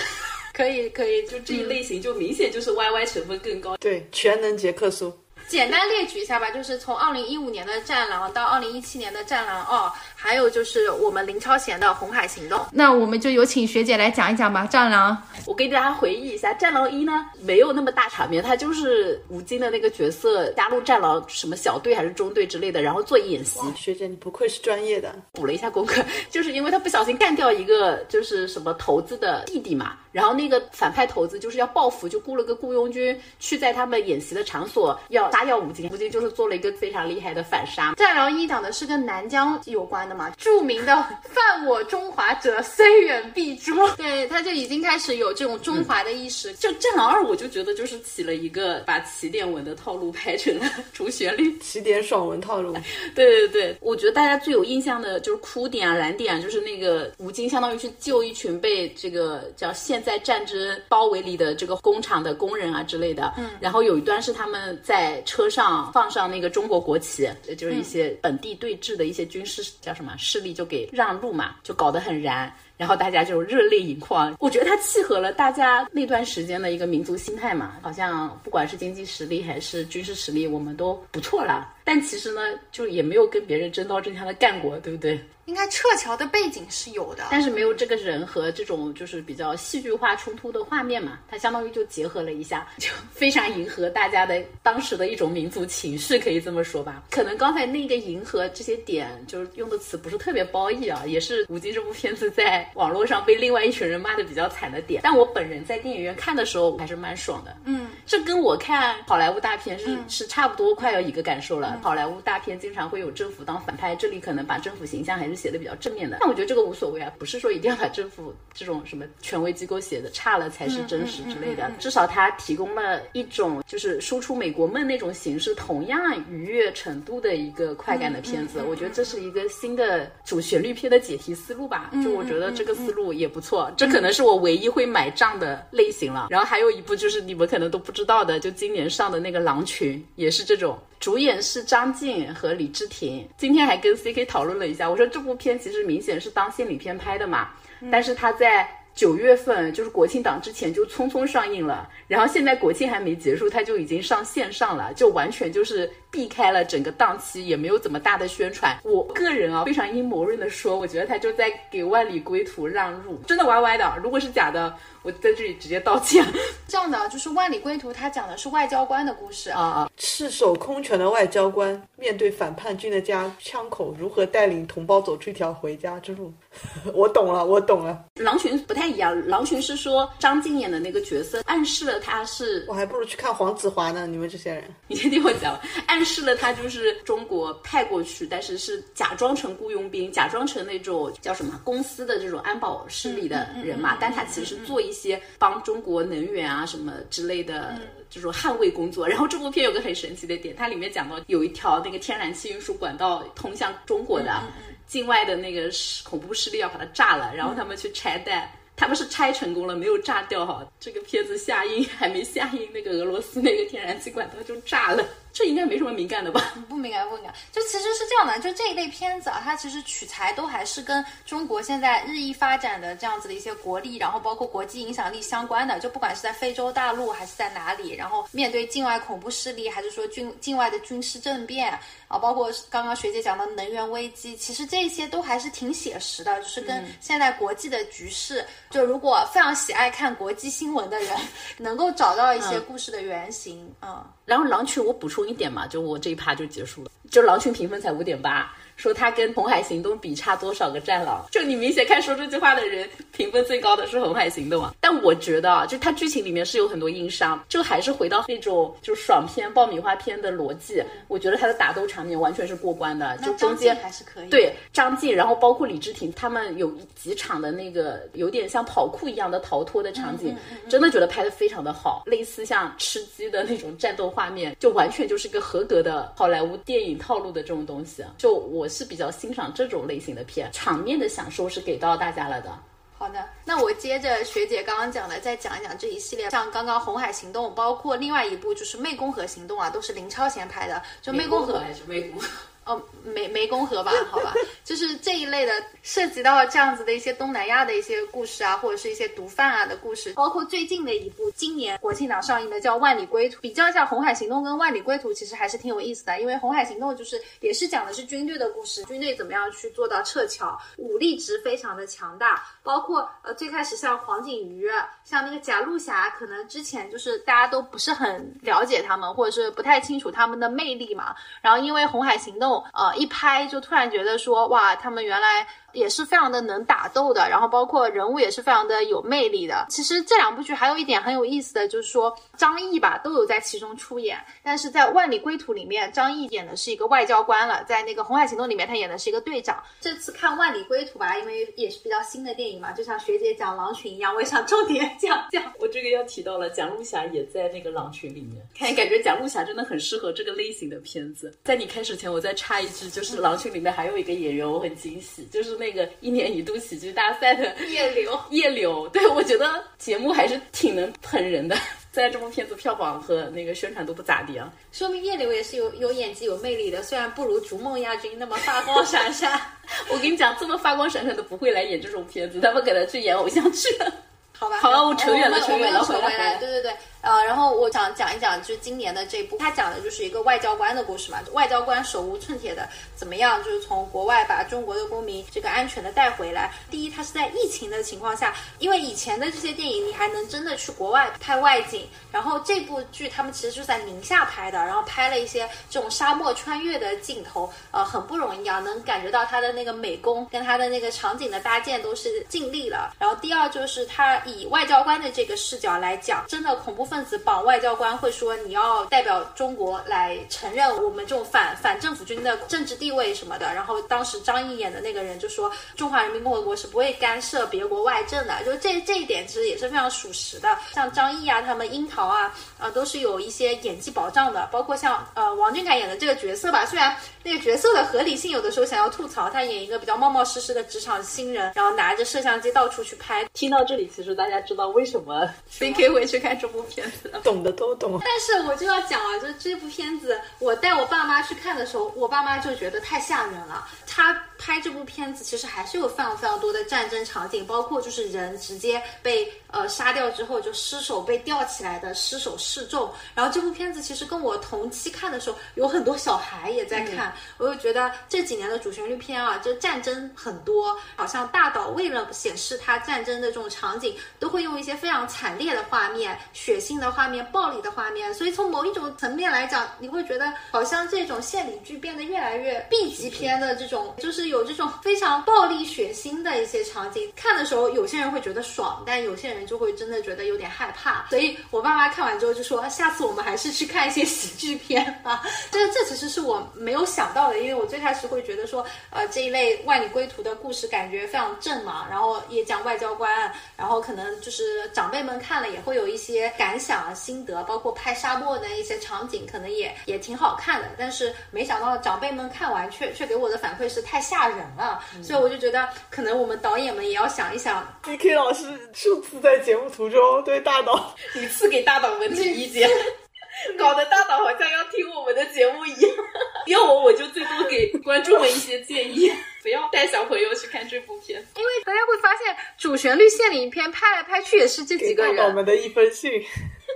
[0.52, 3.76] 可以可以，就这一类型，就明显就是 YY 成分更高。
[3.78, 5.10] 对，全能杰克苏。
[5.50, 12.56] 简单列举一下吧，就是从二零一五年的《战狼》到二零一七年的《战狼二》，还有就是我们林超贤的《红海行动》。
[12.70, 15.12] 那我们就有请学姐来讲一讲吧，《战狼》。
[15.46, 25.12] 我给大家回忆一下，《战狼一》呢没有那么大场面，它就是吴京的那个角色加入战狼什么小队还是中队之类的，然后做演习，学姐，你不愧是专业的。
[25.32, 37.94] 补了一下功课，就是因为他不小心干掉一个就是什么投资的弟弟嘛，然后那个反派头子就是要报复，就雇了个雇佣军去在他们演习的场所要杀杀掉吴京，吴京就是做了一个非常厉害的反杀。
[37.94, 43.74] 战狼一讲的是跟南疆有关的嘛，著名的犯我中华者，虽远必诛。
[43.96, 46.52] 对，他就已经开始有这种中华的意识。
[46.60, 51.56] 就战狼二，我就觉得就是起了一个把起点文的套路拍成了主旋律。
[51.60, 52.74] 起点爽文套路，
[53.14, 63.32] 对对对，我觉得大家最有印象的就是哭点啊、燃点啊，就是那个吴京相当于去救一群被这个叫现在战争包围里的这个工厂的工人啊之类的。
[63.38, 72.52] 嗯，然后有一段是他们在车上放上那个中国国旗，就是一些本地对峙的一些军事叫什么势力就给让路嘛，就搞得很燃。
[72.76, 81.74] 然后大家就热泪盈眶，我觉得它契合了大家那段时间的一个民族心态嘛，好像不管是经济实力还是军事实力，我们都不错了。
[81.84, 82.40] 但其实呢，
[82.70, 85.18] 就也没有跟别人真刀真枪的干过，对不对？
[85.46, 97.02] 应该撤侨的背景是有的，但是没有这个人和这种就是比较戏剧化冲突的画面嘛，它相当于就结合了一下， 就非常迎合大家的当时的一种民族情绪，可以这么说吧。
[97.10, 105.00] 可能刚才那个迎合这些点，就是用的词不是特别褒义啊，也是吴京这部片子在网络上被另外一群人骂的比较惨的点。
[105.02, 111.69] 但我本人在电影院看的时候还是蛮爽的，嗯，这跟我看好莱坞大片是、是差不多快要一个感受了。
[111.82, 116.18] 好莱坞大片经常会有政府当反派，这里可能把政府形象还是写的比较正面的。
[116.20, 121.70] 但我觉得这个无所谓啊，不是说一定要把政府这种什么权威机构写的差了才是真实之类的。
[121.78, 128.62] 至少它提供了一种就是输出美国梦那种形式同样愉悦程度的一个快感的片子。
[128.68, 131.90] 我觉得这是一个新的主旋律片的解题思路吧。
[132.02, 136.28] 就我觉得这个思路也不错，这可能是我唯一会买账的类型了。
[136.30, 140.78] 然后还有一部就是你们可能都不知道的，就今年上的那个《狼群》也是这种。
[141.00, 147.48] 主演是张晋和李治廷，今天还跟 C K 讨论了一下，我说这部片其实明显是当心理片拍的嘛，
[147.90, 158.78] 但是他在九月份就是国庆档之前就匆匆上映了，然后现在国庆还没结束，它就已经上线上了，就完全就是避开了整个档期，也没有怎么大的宣传。
[158.82, 163.98] 我个人啊非常阴谋论的说，我觉得他就在给万里归途让路，真的歪歪的。
[164.02, 166.24] 如果是假的，我在这里直接道歉。
[166.66, 176.32] 这样的就是《万里归途》，它讲的是外交官的故事啊啊，赤手空拳的外交官面对反叛军的家枪口，如何带领同胞走出一条回家之路？
[176.94, 178.04] 我懂了，我懂了。
[178.16, 184.06] 狼群不太一样，狼群是说张晋演的那个角色暗示了他是我还不如去看黄子华呢。
[184.06, 199.08] 你们这些人， 你先听我讲，暗示了他就是中国派过去，但是是假装成雇佣兵，假装成那种叫什么公司的这种安保势力的人嘛，但他其实做一些帮中国能源啊什么之类的这种捍卫工作。
[199.08, 204.42] 然后这部片有个很神奇的点，它里面讲到有一条那个天然气运输管道通向中国的，
[204.86, 208.50] 境外的那个势恐怖势力要把它炸了，然后他们去拆弹。
[208.76, 210.66] 他们是拆成功了，没有炸掉哈。
[210.80, 215.04] 这个片子下映还没下映，那个俄罗斯那个天然气管道就炸了。
[215.32, 216.52] 这应该没什么敏感的吧？
[216.68, 217.34] 不敏感，不敏感。
[217.52, 225.78] 就其实是这样的，就这一类片子啊，它其实取材都还是跟中国现在日益发展的这样子的一些国力，然后包括国际影响力相关的。
[225.78, 231.72] 就不管是在非洲大陆还是在哪里，然后面对境外恐怖势力，还是说军境外的军事政变
[232.08, 241.16] 啊，包括刚刚学姐讲的能源危机，其实这些都还是挺写实的，就是跟现在国际的局势，就如果非常喜爱看国际新闻的人，
[241.56, 244.06] 能够找到一些故事的原型啊。
[244.30, 246.90] 然后狼群我补充一点嘛，就我这一趴就结束了。
[247.10, 251.22] 就狼群评分才五点八，说他跟红海行动比差多少个战狼？
[251.30, 254.74] 就你明显看说这句话的人评分最高的是红海行动啊。
[254.80, 260.82] 但我觉得啊，就它剧情里面是有很多硬伤，就还是回到那种就爽片、爆米花片的逻辑。
[261.08, 264.28] 我觉得它的打斗场面完全是过关的，就中间还是可以。
[264.30, 270.34] 对张晋，然后包括李治廷，他们有几场的那个有点像跑酷一样的逃脱的场景，
[270.70, 278.02] 真的觉得拍的非常的好，类似像吃鸡的那种战斗画面，就完全就是一个合格的好莱坞电影套路的这种东西。
[278.16, 282.58] 就我是比较欣赏这种类型的片，场面的享受是给到大家了的。
[282.96, 292.22] 好的，那我接着学姐刚刚讲的，再讲一讲这一系列，像刚刚《红海行动》，包括另外一部就是《湄公河行动》啊，都是林超贤拍的，就湄公河还是湄公？
[292.70, 295.52] 哦，湄湄公河吧，好吧，就是这一类的
[295.82, 314.70] 涉及到这样子的一些东南亚的一些故事啊，或者是一些毒贩啊的故事，包括最近的一部今年国庆档上映的叫《万里归途》，比较一下《红海行动》跟《万里归途》，其实还是挺有意思的，因为《红海行动》就是也是讲的是军队的故事，军队怎么样去做到撤侨，武力值非常的强大，包括呃最开始像黄景瑜，
[315.04, 322.52] 像那个贾璐霞，可能之前就是大家都不是很了解他们，或者是不太清楚他们的魅力嘛，然后因为《红海行动》。
[322.72, 325.46] 呃一拍就突然觉得说哇，他们原来。
[325.72, 329.66] 也是非常的能打斗的，然后包括人物也是非常的有魅力的。
[329.68, 339.62] 其实这两部剧还有一点很有意思的就是说，张译吧都有在其中出演，但是在《万里归途》里面，张译演的是一个外交官了，在那个《红海行动》里面，他演的是一个队长。
[339.80, 345.42] 这次看《万里归途》吧，因为也是比较新的电影嘛，就像学姐讲狼群一样，我也想重点讲讲。
[345.58, 351.32] 我这个要提到了，蒋璐霞也在那个狼群里面，看感觉蒋璐霞真的很适合这个类型的片子。
[351.44, 356.40] 在你开始前，我再插一句，就是 狼群里面还有一个演员，我很惊喜，就是那个一年一。
[356.40, 361.54] 度喜剧大赛的叶柳，叶柳， 对我觉得节目还是挺能捧人的。
[361.92, 366.82] 虽然这部片子票房和那个宣传都不咋地啊，说明叶柳也是有有演技、有魅力的。
[366.82, 369.38] 虽然不如逐梦亚军那么发光闪闪，
[369.92, 373.92] 我跟你讲，这么发光闪闪的不会来演这种片子，他们给他去演偶像剧了。
[374.40, 376.74] 好吧，好了，我扯远了，扯远了，回来，对对对。
[377.02, 381.18] 呃，然后我想讲一讲，就是今年的这部，它讲的就是一个外交官的故事嘛。
[381.32, 386.52] 外交官手无寸铁的，怎么样，就是从国外把中国的公民这个安全的带回来。
[386.70, 391.86] 第一，它是在疫情的情况下，因为以前的这些电影，你还能真的去国外拍外景。
[392.12, 402.94] 然后这部剧他们其实就在宁夏拍的，然后拍了一些这种沙漠穿越的镜头，呃，很不容易啊，能感觉到它的那个美工跟它的那个场景的搭建都是尽力了。
[402.98, 413.52] 然后第二就是它以外交官的这个视角来讲，真的恐怖分子绑外交官会说你要代表中国来承认我们这种反反政府军的政治地位什么的。
[413.54, 420.48] 然后当时张译演的那个人就说中华人民共和国是不会干涉别国外政的，就这这一点其实也是非常属实的。
[420.72, 424.48] 像张译啊，他们樱桃啊，啊都是有一些演技保障的。
[424.52, 433.24] 包括像呃王俊凯演的这个角色吧，虽然那个角色的合理性有的时候想要吐槽，他演一个比较冒冒失失的职场新人，然后拿着摄像机到处去拍。
[433.32, 437.10] 听到这里，其实大家知道为什么 C K 会去看这部片子。
[437.24, 437.98] 懂的都懂。
[438.04, 443.66] 但是我就要讲啊，就这部片子，我带我爸妈去看的时候，我爸妈就觉得太吓人了。
[443.86, 452.92] 他拍这部片子其实还是有非常非常多的战争场景，包括就是人直接被呃杀掉之后就尸首被吊起来的尸首示众。
[453.14, 468.12] 然后这部片子其实跟我同期看的时候，有很多小孩也在看，我就觉得这几年的主旋律片啊，就战争很多，好像大岛为了显示他战争的这种场景，都会用一些非常惨烈的画面、血腥的画面、暴力的画面。
[468.14, 473.94] 所以从某一种层面来讲，你会觉得好像这种献礼剧变得越来越 B 级片的这种。
[473.98, 481.06] 就是有这种非常暴力血腥的一些场景，看的时候有些人会觉得爽，但有些人就会真的觉得有点害怕。
[481.10, 485.22] 所以我爸妈看完之后就说，下次我们还是去看一些喜剧片吧。
[485.50, 493.10] 这这其实是我没有想到的，因为我最开始会觉得说，呃，这一类万里归途的故事感觉非常正嘛，然后也讲外交官，
[493.56, 500.68] 然后可能就是长辈们看了也会有一些感想啊、心得，包括拍沙漠的一些场景，可能也也挺好看的。
[500.78, 503.80] 但是没想到长辈们看完却却给我的反馈是。
[503.90, 507.66] 太吓人了，所以我就觉得，可能我们导演们也要想一想。
[507.82, 512.70] D K 老师数次在节目途中对大导屡次给大导们提意见，
[513.58, 515.90] 搞得大导好像要听我们的节目一样。
[516.46, 519.10] 要我，我就最多给观众们一些建议，
[519.42, 521.20] 不要带小朋友去看这部片。
[521.36, 525.24] 因为大家会发现，主旋律线里片拍来拍去也是这几个人。
[525.24, 526.10] 我们的一封信。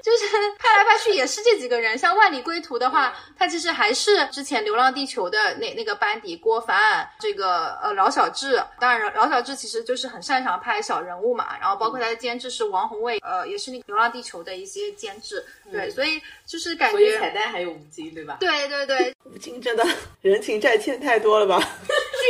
[0.02, 0.26] 就是
[0.58, 8.62] 拍来拍去也是这几个人，像《万里归途》的话，他其实还是之前《流浪地球》的那那个班底，郭帆，这个呃饶小志。
[8.78, 11.56] 当然，饶小志其实就是很擅长拍小人物嘛。
[11.58, 15.42] 然后包括他的监制是王宏卫，呃，也是那个《流浪地球》的一些监制。
[15.72, 16.98] 对，所以就是感觉。
[16.98, 18.36] 所以彩蛋还有吴京，对吧？
[18.40, 19.86] 对对对，吴京真的
[20.20, 21.66] 人情债欠太多了吧？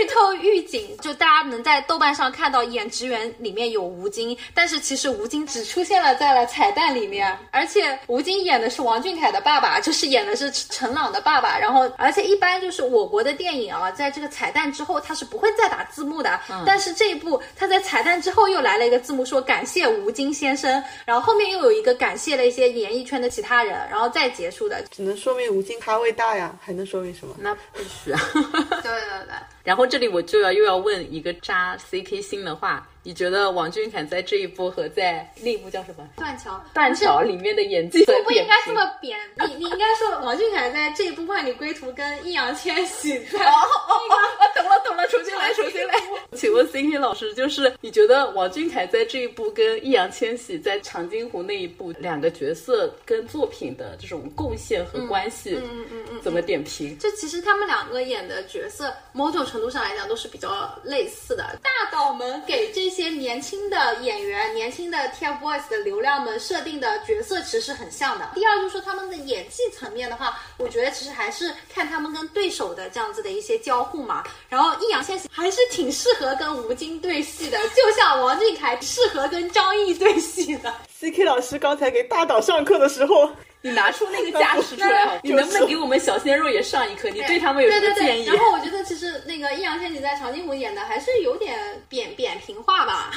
[0.01, 11.59] 剧透预警，就大家能在豆瓣上看到演职员里面有吴京，但是其实吴京只出现了在了彩蛋里面，而且吴京演的是王俊凯的爸爸，就是演的是陈朗的爸爸。
[11.59, 27.37] 然后，而且一般就是我国的电影啊，在这个彩蛋之后他是不会再打字幕的，但是这一部他在彩蛋之后又来了一个字幕，说感谢吴京先生，然后后面又有一个感谢了一些演艺圈的其他人，然后再结束的，只能说明吴京咖位大呀，还能说明什么？
[27.39, 28.21] 那必须啊！
[28.33, 29.35] 对对对。
[29.65, 32.89] 然后这里我就要又要问一个扎 CK 心的话。
[33.07, 39.15] 你觉得王俊凯在这一部和在另一部叫什么《断桥》断桥里面的演技不应该这么扁？
[39.47, 43.45] 你你应该说王俊凯在这一部《万里归途》跟易烊千玺在。
[43.45, 44.17] 哦哦哦！
[44.57, 45.95] 懂了懂了重新来，重新来。
[46.33, 56.99] 请问 CK 老师，就是你觉得王俊凯在这一部跟易烊千玺在长津湖那一部两个角色跟作品的这种贡献和关系，嗯嗯嗯，怎么点评？
[56.99, 61.59] 就其实他们两个演的角色，某种程度上来讲都是比较类似的。
[61.63, 68.31] 大导们给这一些年轻的演员、年轻的 TFBOYS 的流量们设定的角色其实是很像的。
[68.37, 74.23] 第二就是说他们的演技层面的话，我觉得其实还是看他们跟对手的这样子的一些交互嘛。
[74.49, 80.73] 然后易烊千玺还是挺适合跟吴京对戏的，就像王俊凯适合跟张译对戏的。
[81.01, 83.29] CK 老师刚才给大导上课的时候，
[83.65, 87.09] 你拿出那个架势出来好，你能不能给我们小鲜肉也上一课？
[87.09, 88.27] 你对他们有什对对对，么建议？
[88.27, 93.11] 然后我觉得其实那个易烊千玺在长津湖演的还是有点扁扁平化吧。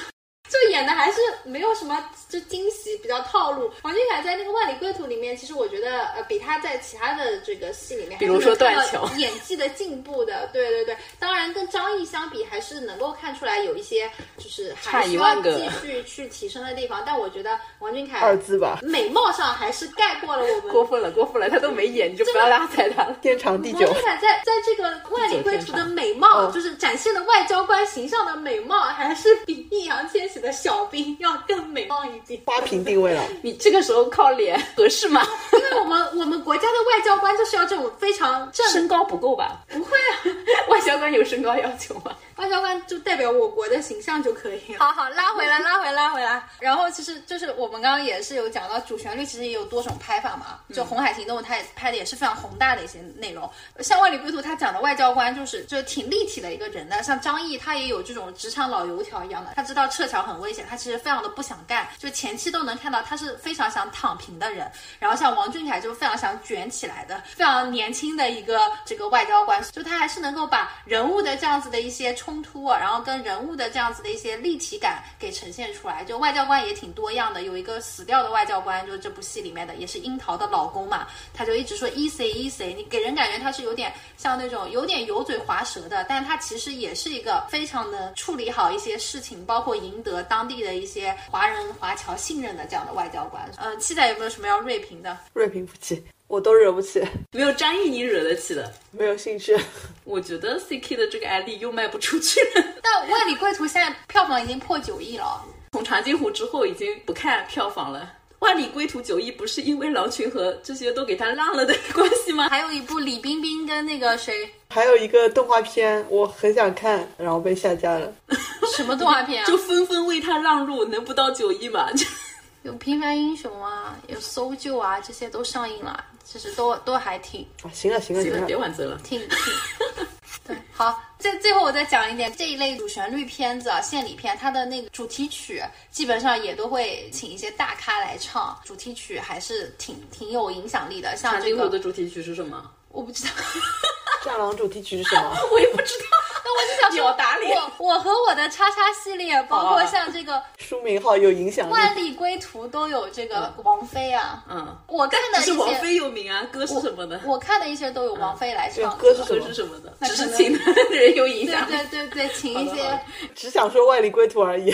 [0.50, 3.72] 就演的还是没有什么就惊喜，比较套路。
[3.84, 10.48] 王俊凯在那个《万里归途》里面，其实我觉得呃比他在其他的这个戏里面，比如说断断桥演技的进步的。
[10.54, 17.04] 对对对，当然跟张译相比，还是能够看出来有一些就是还需要继续去提升的地方。
[17.06, 23.16] 但我觉得王俊凯二字吧，美貌上还是盖过了我们 过分了，过分了，他都没演，你就不要拉踩他了。
[23.22, 24.04] 天长地久王俊。
[24.04, 32.42] 凯在在这个《万里归途》的美貌，哦就是展现的外交官形象的美貌，还是比易烊千玺的小兵要更美貌一点。
[32.46, 35.26] 花瓶定位了， 你这个时候靠脸合适吗？
[35.54, 39.60] 因为我们我们国家的外交官就是要这种非常正身高不够吧？
[39.70, 40.14] 不会啊，
[40.70, 42.16] 外交官有身高要求吗？
[42.38, 44.80] 外交官就代表我国的形象就可以了。
[44.80, 46.44] 好好，拉回来，拉回来，拉回来。
[46.60, 50.60] 然后其实就是我们刚刚也是有讲到主旋律，其实也有多种拍法嘛。
[50.72, 53.50] 就《红海行动》，它也拍的也是非常宏大的一些内容。
[53.80, 57.02] 像《万里归途》，它讲的外交官就是就挺立体的一个人的。
[57.02, 64.70] 像张译，他也有这种职场老油条一样的，他知道撤侨很危险，他其实非常的不想干，就前期都能看到他是非常想躺平的人。
[65.00, 76.04] 然后像王俊凯就非常想卷起来的，非常年轻的一个这个外交官，就他还是能够把人物的这样子的一些冲突啊，然后跟人物的这样子的一些立体感给呈现出来。
[76.04, 93.50] 就外交官也挺多样的，有一个死掉的外交官，就是这部戏里面的，也是樱桃的老公嘛，他就一直说 easy easy，你给人感觉他是有点像那种有点油嘴滑舌的，但他其实也是一个非常的处理好一些事情，包括赢得当地的一些华人华侨信任的这样的外交官。
[93.58, 95.18] 嗯，七仔有没有什么要锐评的？
[95.34, 98.72] 锐评不起，我都惹不起，没有张译你惹得起的。
[98.92, 99.58] 没有兴趣。
[100.04, 102.66] 我觉得 CK 的这个 ID 又卖不出去了。
[102.82, 105.44] 但《万里归途》现在票房已经破九亿了。
[105.74, 108.14] 从长津湖之后已经不看票房了。
[108.40, 112.48] 万里归途九亿不是因为狼群和这些都给他让了的关系吗？
[112.50, 118.14] 还有一部李冰冰跟那个谁，还有一个动画片，我很想看，然后被下架了。
[118.76, 119.48] 什么动画片啊？
[119.48, 121.90] 就纷纷为他让路，能不到九亿吗？
[122.64, 129.00] 有《平凡英雄》啊，有《搜救》啊，这些都上映了，其实都都还挺啊，行了行了行了，别，挽尊了。
[129.04, 129.38] 挺挺。
[130.46, 141.16] 对，好，最最后我再讲一点，这一类主旋律片子啊，献礼片，它的那个主题曲基本上也都会请一些大咖来唱，主题曲还是挺挺有影响力的。
[141.18, 142.72] 像长津湖这个，的主题曲是什么？
[142.90, 143.32] 我不知道，
[144.26, 145.38] 战狼主题曲是什么？
[145.52, 146.06] 我也不知道。
[146.44, 151.74] 那我就想说秒打脸我我和我的叉叉系列，包括像这个书名号有影响《力。
[151.74, 157.20] 万里归途》都有这个王菲啊，嗯，我看的一些是王，菲有名啊，歌是什么的？
[157.26, 158.98] 我看的一些都有王菲来唱。
[158.98, 159.54] 歌是什么歌是？
[159.56, 159.94] 什么的？
[160.08, 160.60] 只是请的
[160.90, 161.68] 人有影响。
[161.68, 162.98] 对对对，请一些
[163.36, 164.74] 只想说万里归途而已。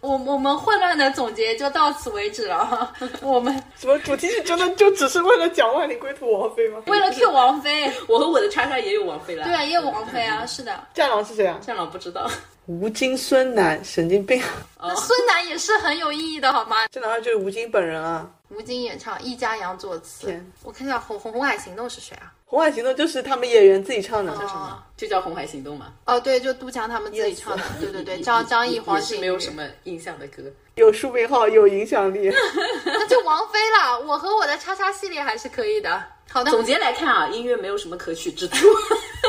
[0.00, 2.94] 我我们混乱的总结就到此为止了。
[3.22, 6.82] 我们什么主题是真的就只是为了讲万里归途王菲吗？
[6.86, 9.44] 为了 Q 王菲，我和我的叉叉也有王菲啦。
[9.44, 10.86] 对啊，也有王菲啊，是的。
[10.94, 11.58] 战狼是谁啊？
[11.60, 12.30] 战狼不知道。
[12.66, 14.42] 吴京、孙楠，神经病。
[14.80, 16.76] 那孙楠也是很有意义的，好吗？
[16.90, 18.28] 这难道就是吴京本人啊？
[18.50, 20.40] 吴京演唱，易家扬作词。
[20.62, 22.32] 我看一下《红红红海行动》是谁啊？
[22.48, 24.32] 红海行动就是他们演员自己唱的。
[24.36, 25.92] 叫什么就叫《红海行动》嘛。
[26.04, 27.62] 哦，对，就杜江他们自己唱的。
[27.80, 30.44] 对对对，张张译、也黄景瑜是没有什么印象的歌。
[30.76, 32.32] 有书名号，有影响力。
[32.86, 33.98] 那就王菲啦。
[33.98, 36.00] 我和我的叉叉系列还是可以的。
[36.30, 38.66] 好的，总结来看啊，音乐没有什么可取之处。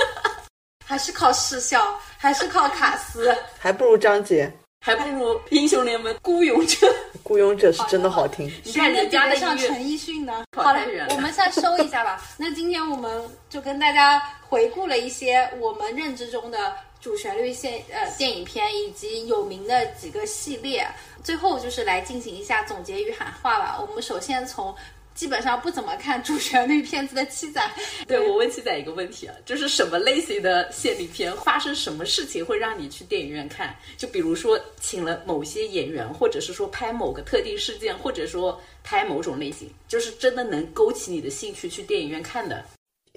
[0.85, 3.35] 还是靠视效，还是靠卡斯。
[3.57, 4.51] 还不如张杰。
[4.79, 6.87] 还不如英雄联盟孤勇者。
[7.23, 8.49] 孤勇者是真的好听。
[8.63, 10.45] 你看人家的音乐，上陈奕迅呢。
[10.55, 12.21] 好了太远，了我们再收一下吧。
[12.37, 20.87] 那今天我们就跟大家回顾了一些我们认知中的主旋律线呃电影片以及有名的几个系列。
[21.21, 23.77] 最后就是来进行一下总结与喊话吧。
[23.81, 24.73] 我们首先从。
[25.17, 27.59] 基本上不怎么看主旋律片子的七仔，
[28.07, 33.75] 对我问七仔一个问题啊，就是什么类型的献礼片发生什么事情会让你去电影院看？
[33.97, 42.63] 就比如说请了某些演员，或者是说拍某个特定事件，或者说拍某种类型，就是真的能勾起你的兴趣去电影院看的。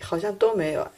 [0.01, 0.91] 好像都没有。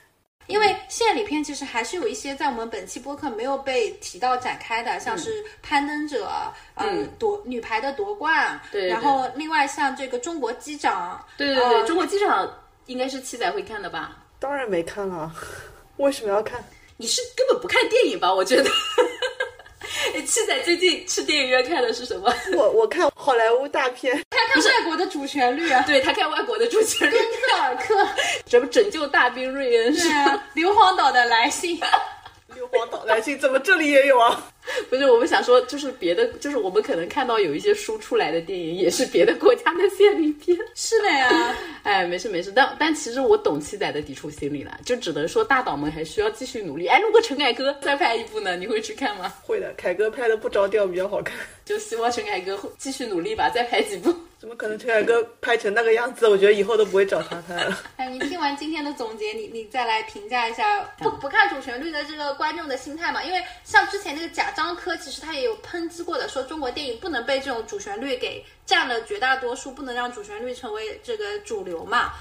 [0.52, 6.28] 因为献礼片其实还是有一些在我们本期播客没有被提到展开的，像是攀登者，
[6.74, 12.48] 呃，嗯夺女排的夺冠，对对然后另外像这个中国机长，对对对，呃中国机长
[12.86, 14.18] 应该是七仔会看的吧？
[14.38, 15.32] 当然没看了，
[15.96, 16.62] 为什么要看？
[16.98, 18.32] 你是根本不看电影吧？
[18.32, 18.70] 我觉得。
[20.14, 22.32] 哎七仔最近去电影院看的是什么？
[22.54, 28.08] 我我看好莱坞大片，他看外国的主旋律啊，对他看外国的主旋律，敦刻尔克，
[28.46, 31.80] 什么拯救大兵瑞恩是对啊，硫磺岛的来信，
[32.54, 34.42] 硫磺岛来信怎么这里也有啊？
[34.88, 40.56] 不是，我们想说，就是别的，就是我们可能看到有一些输出来的电影，也是别的国家的献礼片。
[40.74, 46.86] 是的呀， 哎，没事没事，但但其实我懂七仔的抵触心理了，就只能说大导们还需要继续努力。
[46.86, 49.32] 哎，如果陈凯歌再拍一部呢，你会去看吗？
[49.42, 51.36] 会的，凯哥拍的不着调比较好看。
[51.64, 54.14] 就希望陈凯歌继续努力吧，再拍几部。
[54.42, 56.26] 怎么可能陈凯歌拍成那个样子？
[56.26, 57.78] 我觉得以后都不会找他拍了。
[57.96, 63.22] 哎，你听完今天的总结，你你再来评价一下不不看主旋律的这个观众的心态嘛？
[63.22, 72.12] 因为像之前那个贾樟柯，其实他也有抨击过的，说中国电影不能被这种主旋律给占了绝大多数，不能让主旋律成为这个主流嘛。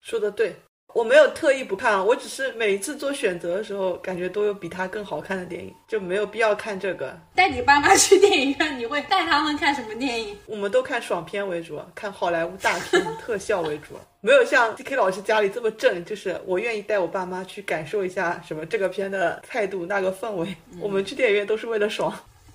[0.00, 0.56] 说的对，
[0.94, 7.18] 我没有特意不看，我只是每一次做选择的时候，感觉都有比它更好看的电影，就没有必要看这个。
[7.34, 10.36] 带你爸妈去电影院，你会带他们看什么电影？
[10.46, 20.54] 我们都看爽片为主，看好莱坞大片特效为主， 没有像 D K 老师家里这么正，就是我愿意带我爸妈去感受一下什么这个片的态度、那个氛围。
[20.78, 22.12] 我们去电影院都是为了爽。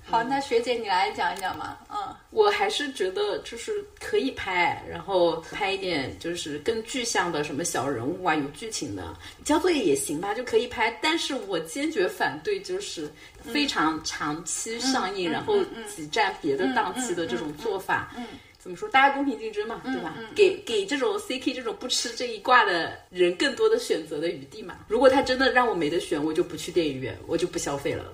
[0.10, 1.78] 好，那学姐你来讲一讲嘛。
[1.90, 1.97] 嗯，
[2.38, 10.96] 我还是觉得就是可以拍，然后拍一点就是更具象的什么小人物啊，有剧情的，交作业也行吧，就可以拍。
[11.02, 13.10] 但是我坚决反对就是
[13.42, 15.56] 非常长期上映，然后
[15.88, 18.14] 挤占别的档期的这种做法。
[18.16, 18.24] 嗯。
[18.60, 18.90] 怎么说？
[18.90, 20.14] 大家公平竞争嘛，对吧？
[20.36, 24.76] 给给这种 CK 这种不吃这一挂的人更多的选择的余地嘛。
[24.90, 28.12] 如果他真的让我没得选，我就不去电影院，我就不消费了。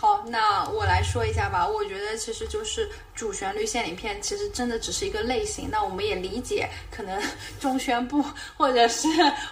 [0.00, 1.68] 好，那我来说一下吧。
[1.68, 5.68] 我觉得其实就是主旋律献礼片，其实真的只是一个类型。
[5.70, 7.22] 那我们也理解，可能
[7.60, 8.24] 中宣部
[8.56, 9.06] 或者是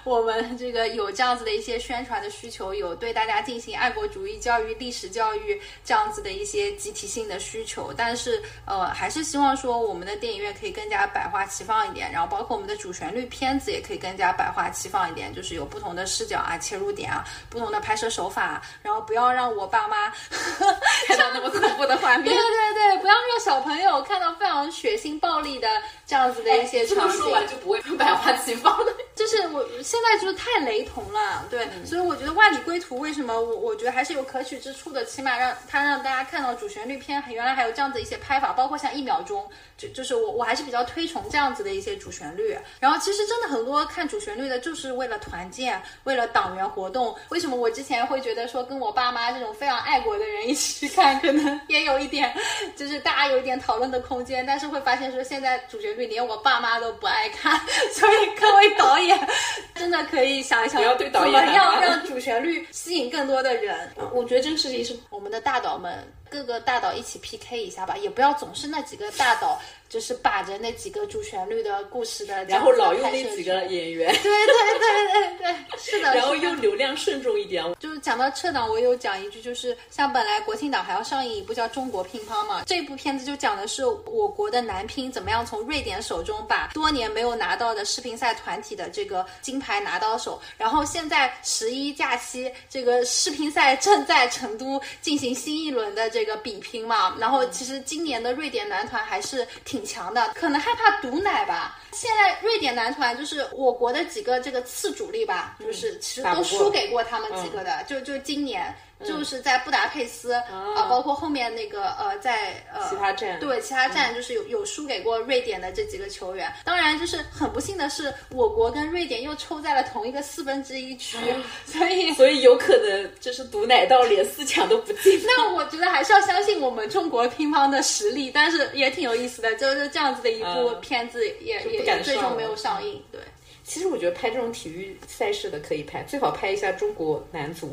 [0.04, 7.92] 我们这个有这样子的一些宣传的需求，有对大家进行爱国主义教育、历史教育这样子的一些集体性的需求。
[7.94, 20.10] 但是呃，还是希望说我们的电影院可以更加百花齐放一点，然后包括我们的主旋律片子也可以更加百花齐放一点，就是有不同的视角啊、切入点啊、不同的拍摄手法，然后不要让我爸妈。
[21.06, 25.68] 看到那么恐怖的画面对，对对，不要让小朋友看到非常血腥暴力的
[26.06, 27.18] 这样子的一些场景。
[27.18, 28.92] 说完就不会百花齐放了。
[29.14, 39.44] 就是我现在就是太雷同了，对，所以我觉得《万里归途》为什么我我觉得还是有可取之处的，起码让它让大家看到主旋律片原来还有这样子一些拍法，包括像一秒钟，
[39.76, 42.56] 就就是我我还是比较推崇这样子的一些主旋律。
[42.78, 47.14] 然后其实真的很多看主旋律的，就是为了团建，为了党员活动。
[47.30, 52.32] 为什么我之前会觉得说跟我爸妈这种非常爱国的人一起去看，可能 也有一点，
[52.76, 57.60] 就是大家有一点讨论的空间，但是会发现说现在主旋律连我爸妈都不爱看，
[57.92, 59.18] 所以各位导演
[59.74, 63.90] 真的可以想一想，不要对导演怎么样让主旋律吸引更多的人。
[64.12, 73.58] 我觉得这个事情是我们的大导们各个大岛一起 PK 一下吧，也不要总是那几个大岛就是把着那几个主旋律的故事的， 然后老用那几个。
[73.68, 77.62] 演员，对对对对对，是的， 然后用流量慎重一点。
[77.78, 90.40] 就是讲到撤档，我有讲一句，就是像本来国庆档还要上映一部叫《中国乒乓》嘛，这部片子就讲的是我国的男乒怎么样从瑞典手中把多年没有拿到的世乒赛团体的这个金牌拿到手。
[90.56, 97.16] 然后现在十一假期，这个世乒赛正在成都进行新一轮的这个比拼嘛。
[97.18, 101.78] 然后其实今年的瑞典男团还是挺强的，可能害怕毒奶吧。
[101.92, 108.74] 现在瑞典男团就是我国的几个这个次主力吧，就是其实都输给过他们几个的，就就今年。
[109.06, 116.52] 就是在布达佩斯啊、包括后面那个呃，在呃其他站对其他站就是有有输给过瑞典的这几个球员。
[116.64, 121.16] 当然，就是很不幸的是，我国跟瑞典又抽在了同一个四分之一区，
[121.64, 125.20] 所以所以有可能就是毒奶到连四强都不进。
[125.24, 131.60] 那我觉得还是要相信我们中国乒乓的实力，但是也挺有意思的，就是这样子的一部嗯片子也
[132.02, 133.00] 最终没有上映。
[133.12, 133.20] 对，
[133.62, 137.72] 其实我觉得拍这种体育赛事的可以拍，最好拍一下中国男足。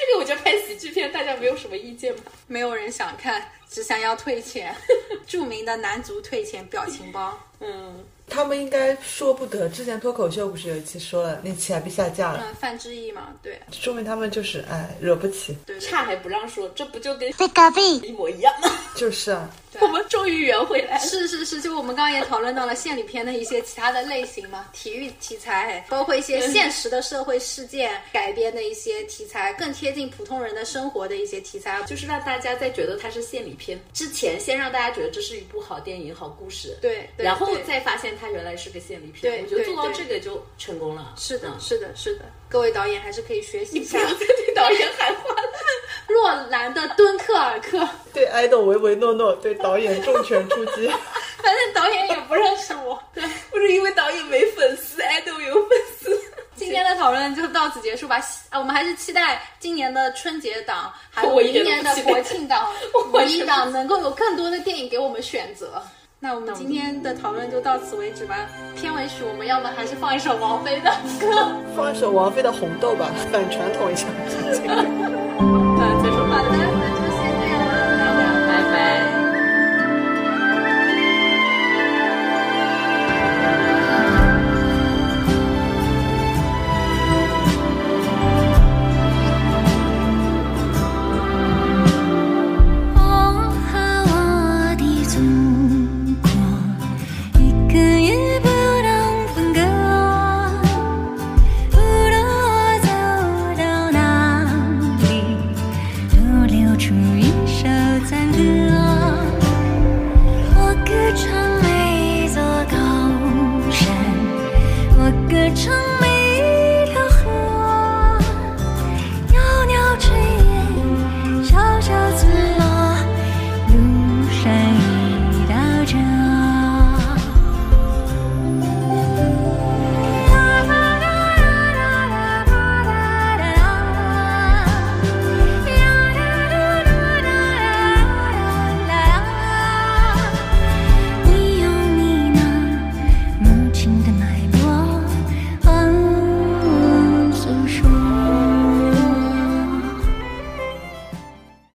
[0.00, 2.32] 这个我觉得拍喜剧片大家没有什么意见吧？
[2.46, 4.74] 没有人想看，只想要退钱。
[5.26, 7.38] 著名的男足退钱表情包。
[7.60, 9.68] 嗯，他们应该说不得。
[9.68, 15.56] 之前脱口秀不是有一期说了，那期还被下架了，嗯，范志毅嘛，对说明他们就是哎惹不起。
[15.66, 18.70] 对对差还不让说，这不就跟被嘎贝，一模一样吗？
[18.94, 19.50] 就是啊，
[19.80, 21.00] 我们终于圆回来了。
[21.00, 39.32] 是是是，就我们刚刚也讨论到了献礼片的一些其他的类型嘛，体育题材，包括一些现实的社会事件改编的一些题材，更贴近普通人的生活的一些题材，就是让大家在觉得它是献礼片之前，先让大家觉得这是一部好电影、好故事，对对然后再发现它原来是个献礼片。
[39.32, 41.14] 对我觉得做到这个就成功了。
[41.16, 45.48] 是的，嗯是的，是的，各位导演还是可以学习一下不要再对导演喊话了。
[46.06, 47.78] 若兰的《敦刻尔克》，
[48.12, 50.88] 对爱豆唯唯诺诺，对导演重拳出击。
[51.40, 53.00] 反正导演也不认识我。
[53.14, 56.20] 对，不是因为导演没粉丝，爱豆有粉丝。
[56.56, 58.16] 今天的讨论就到此结束吧。
[58.50, 62.70] 啊，我们还是期待今年的春节档，还有我明年的国庆档、
[63.12, 65.82] 五一档能够有更多的电影给我们选择。
[66.22, 68.46] 那我们今天的讨论就到此为止吧。
[68.76, 71.56] 片尾曲我们要么还是放一首王菲的歌。
[71.74, 74.06] 放一首王菲的《红豆》吧，反传统一下。